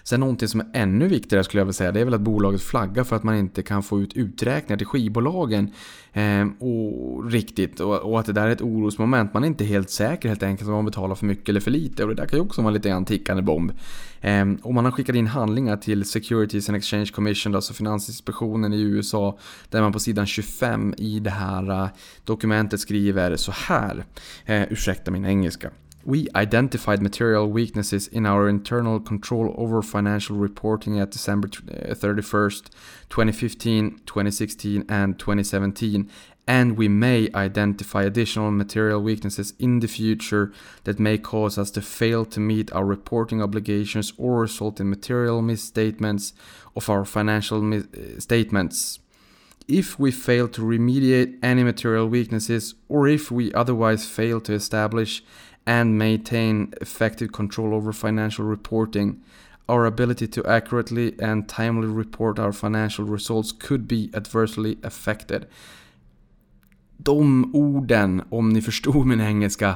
[0.04, 2.62] Sen någonting som är ännu viktigare skulle jag vilja säga, det är väl att bolaget
[2.62, 5.72] flaggar för att man inte kan få ut uträkningar till skivbolagen.
[6.14, 9.34] Eh, och, riktigt, och, och, att det där är ett orosmoment.
[9.34, 12.04] Man är inte helt säker helt enkelt om man betalar för mycket eller för lite.
[12.04, 13.72] Och det där kan ju också vara lite grann tickande bomb.
[14.22, 18.82] Eh, och man har skickat in handlingar till Securities and Exchange Commission, alltså Finansinspektionen i
[18.82, 19.38] USA.
[19.70, 21.90] Där man på sidan 25 i det här eh,
[22.26, 24.06] dokumentet skriver så här.
[24.46, 25.70] Eh, ursäkta min engelska.
[26.04, 32.70] We identified material weaknesses in our internal control over financial reporting at December 31st, uh,
[33.10, 36.10] 2015, 2016, and 2017,
[36.48, 40.52] and we may identify additional material weaknesses in the future
[40.86, 45.42] that may cause us to fail to meet our reporting obligations or result in material
[45.42, 46.34] misstatements
[46.76, 49.00] of our financial mis- uh, statements.
[49.68, 55.24] If we fail to remediate any material weaknesses, or if we otherwise fail to establish
[55.66, 59.24] and maintain effective control over financial reporting,
[59.68, 65.46] our ability to accurately and timely report our financial results could be adversely affected.
[66.98, 69.76] De orden, om ni förstod min engelska,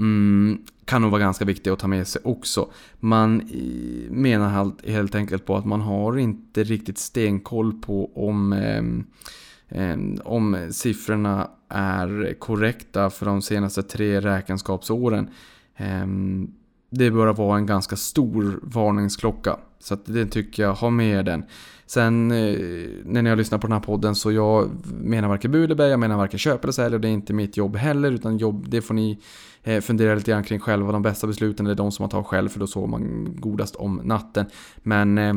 [0.00, 2.70] mm, kan nog vara ganska viktiga att ta med sig också.
[3.00, 3.50] Man
[4.10, 8.82] menar helt enkelt på att man har inte riktigt stenkoll på om eh,
[9.74, 15.28] Ehm, om siffrorna är korrekta för de senaste tre räkenskapsåren.
[15.76, 16.50] Ehm,
[16.90, 19.56] det bör vara en ganska stor varningsklocka.
[19.78, 21.44] Så att det tycker jag, ha med den.
[21.86, 22.58] Sen eh,
[23.04, 26.00] när jag lyssnar på den här podden så jag menar varken bu eller bä, jag
[26.00, 28.82] menar varken köp eller sälj och det är inte mitt jobb heller utan jobb, det
[28.82, 29.18] får ni
[29.62, 30.92] eh, fundera lite grann kring själva.
[30.92, 34.00] De bästa besluten är de som man tar själv för då sover man godast om
[34.04, 34.46] natten.
[34.76, 35.34] Men eh,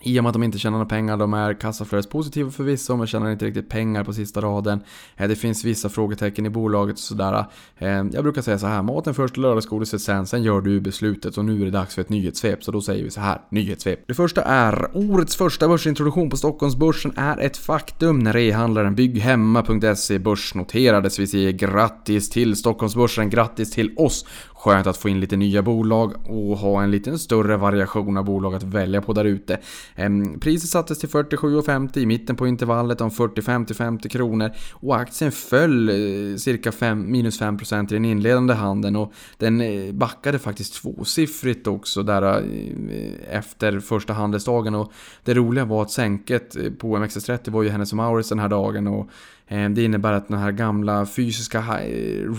[0.00, 3.30] i och med att de inte tjänar några pengar, de är kassaflödespositiva förvisso, men tjänar
[3.30, 4.80] inte riktigt pengar på sista raden.
[5.16, 7.44] Eh, det finns vissa frågetecken i bolaget och sådär.
[7.78, 11.44] Eh, jag brukar säga så här, maten först, lördagsgodiset sen, sen gör du beslutet och
[11.44, 12.64] nu är det dags för ett nyhetssvep.
[12.64, 14.04] Så då säger vi så här, nyhetssvep.
[14.06, 21.18] Det första är, årets första börsintroduktion på Stockholmsbörsen är ett faktum när e-handlaren bygghemma.se börsnoterades.
[21.18, 24.26] Vi säger grattis till Stockholmsbörsen, grattis till oss
[24.58, 28.54] Skönt att få in lite nya bolag och ha en lite större variation av bolag
[28.54, 29.58] att välja på där ute.
[29.94, 35.32] Ehm, priset sattes till 47,50 i mitten på intervallet om 45 50 kronor och aktien
[35.32, 40.74] föll eh, cirka 5, minus 5% i den inledande handeln och den eh, backade faktiskt
[40.82, 44.92] tvåsiffrigt också där eh, efter första handelsdagen och
[45.24, 49.10] det roliga var att sänket på MXS30 var ju Hennes Mauritz den här dagen och
[49.48, 51.64] Eh, det innebär att den här gamla fysiska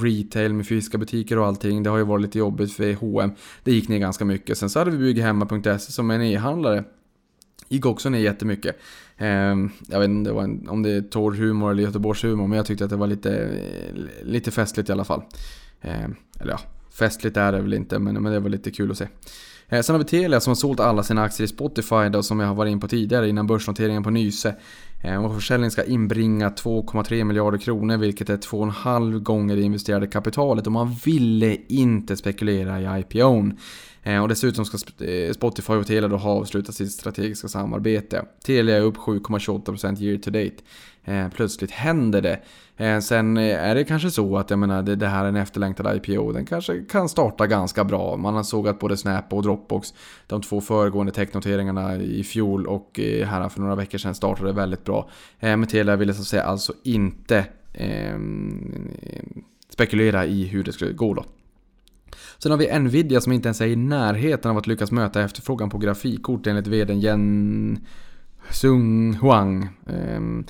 [0.03, 3.31] retail med fysiska butiker och allting, det har ju varit lite jobbigt för H&M.
[3.63, 4.57] Det gick ner ganska mycket.
[4.57, 6.83] Sen så hade vi Bygghemma.se som en e-handlare.
[7.67, 8.75] Gick också ner jättemycket.
[9.17, 9.55] Eh,
[9.87, 12.89] jag vet inte om det är torr humor eller Göteborgs humor, men jag tyckte att
[12.89, 13.49] det var lite,
[14.23, 15.21] lite festligt i alla fall.
[15.81, 16.03] Eh,
[16.39, 16.59] eller ja,
[16.99, 19.07] festligt är det väl inte, men det var lite kul att se.
[19.69, 22.39] Eh, sen har vi Telia som har sålt alla sina aktier i Spotify då, som
[22.39, 24.55] jag har varit in på tidigare innan börsnoteringen på Nyse.
[25.03, 30.65] Eh, och försäljningen ska inbringa 2,3 miljarder kronor vilket är 2,5 gånger det investerade kapitalet
[30.65, 33.57] och man ville inte spekulera i IPOn.
[34.03, 38.25] Eh, och dessutom ska eh, Spotify och Telia då ha avslutat sitt strategiska samarbete.
[38.45, 40.55] Telia är upp 7,28% year to date.
[41.03, 42.39] Eh, plötsligt händer det.
[42.77, 45.35] Eh, sen eh, är det kanske så att jag menar, det, det här är en
[45.35, 46.31] efterlängtad IPO.
[46.31, 48.17] Den kanske kan starta ganska bra.
[48.17, 49.93] Man har såg att både Snap och Dropbox,
[50.27, 54.85] de två föregående technoteringarna i fjol och eh, här för några veckor sedan startade väldigt
[54.85, 55.09] bra.
[55.39, 58.17] Men Telia ville så att säga alltså inte eh,
[59.69, 61.25] spekulera i hur det skulle gå då.
[62.43, 65.69] Sen har vi Nvidia som inte ens är i närheten av att lyckas möta efterfrågan
[65.69, 67.79] på grafikkort enligt vdn Jen
[68.49, 69.69] Sung Huang.
[69.87, 70.45] Ehm,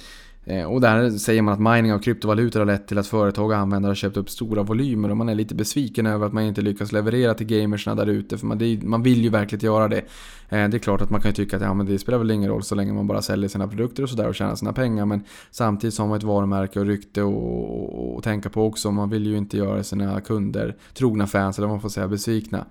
[0.50, 3.58] Eh, och där säger man att mining av kryptovalutor har lett till att företag och
[3.58, 6.62] användare har köpt upp stora volymer och man är lite besviken över att man inte
[6.62, 9.97] lyckas leverera till gamersna där ute för man, det, man vill ju verkligen göra det.
[10.50, 12.32] Eh, det är klart att man kan ju tycka att ja, men det spelar väl
[12.32, 15.06] ingen roll så länge man bara säljer sina produkter och sådär och tjänar sina pengar
[15.06, 17.22] men samtidigt så har man ett varumärke och rykte
[18.18, 18.91] att tänka på också.
[18.91, 22.66] Man vill ju inte göra sina kunder, trogna fans eller vad man får säga, besvikna.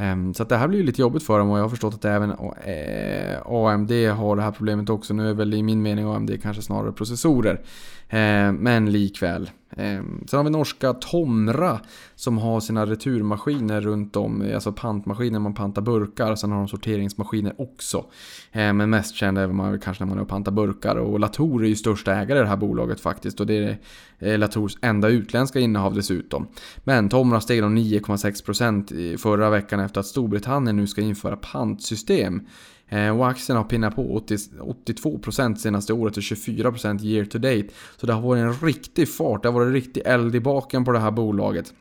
[0.00, 2.04] Ehm, så det här blir ju lite jobbigt för dem och jag har förstått att
[2.04, 5.14] även eh, AMD har det här problemet också.
[5.14, 7.60] Nu är väl i min mening AMD kanske snarare processorer.
[8.08, 9.50] Ehm, men likväl.
[9.80, 11.80] Ehm, sen har vi norska Tomra
[12.14, 16.34] som har sina returmaskiner runt om, alltså pantmaskiner man pantar burkar.
[16.34, 18.04] Sen har de sorteringsmaskiner också.
[18.52, 20.96] Ehm, men mest känd är man kanske när man är och pantar burkar.
[20.96, 23.40] Och Latour är ju största ägare i det här bolaget faktiskt.
[23.40, 23.78] Och det är
[24.18, 26.48] eh, Latours enda utländska innehav dessutom.
[26.84, 32.46] Men Tomra steg om 9,6% förra veckan efter att Storbritannien nu ska införa pantsystem.
[32.90, 37.66] Eh, och aktien har pinnat på 80, 82% senaste året och 24% year to date.
[37.96, 40.92] Så det har varit en riktig fart, det har varit riktig eld i baken på
[40.92, 41.72] det här bolaget.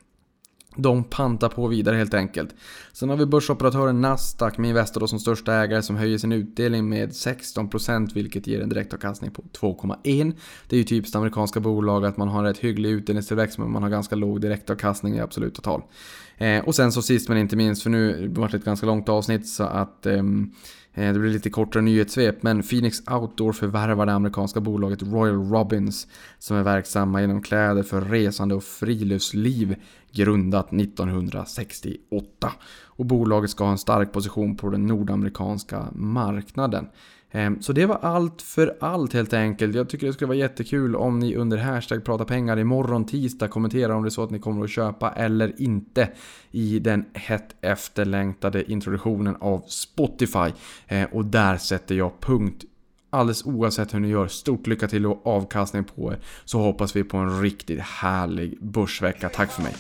[0.76, 2.56] De pantar på vidare helt enkelt.
[2.94, 7.10] Sen har vi börsoperatören Nasdaq med Investor som största ägare som höjer sin utdelning med
[7.10, 10.34] 16% vilket ger en direktavkastning på 2,1.
[10.68, 13.90] Det är ju typiskt amerikanska bolag att man har rätt hygglig utdelningstillväxt men man har
[13.90, 15.82] ganska låg direktavkastning i absoluta tal.
[16.38, 19.10] Eh, och sen så sist men inte minst, för nu det varit ett ganska långt
[19.10, 24.06] avsnitt så att ehm, eh, Eh, det blir lite kortare nyhetssvep, men Phoenix Outdoor förvärvar
[24.06, 26.08] det amerikanska bolaget Royal Robins
[26.40, 29.76] som är verksamma inom kläder för resande och friluftsliv
[30.12, 32.52] grundat 1968.
[32.84, 36.88] Och bolaget ska ha en stark position på den nordamerikanska marknaden.
[37.32, 39.76] Ehm, så det var allt för allt helt enkelt.
[39.76, 43.94] Jag tycker det skulle vara jättekul om ni under hashtag prata pengar imorgon tisdag kommenterar
[43.94, 46.10] om det är så att ni kommer att köpa eller inte
[46.52, 50.52] i den hett efterlängtade introduktionen av Spotify.
[50.88, 52.66] Ehm, och där sätter jag punkt
[53.12, 56.20] Alldeles oavsett hur ni gör, stort lycka till och avkastning på er.
[56.46, 59.30] Så hoppas vi på en riktigt härlig börsvecka.
[59.30, 59.74] Tack för mig.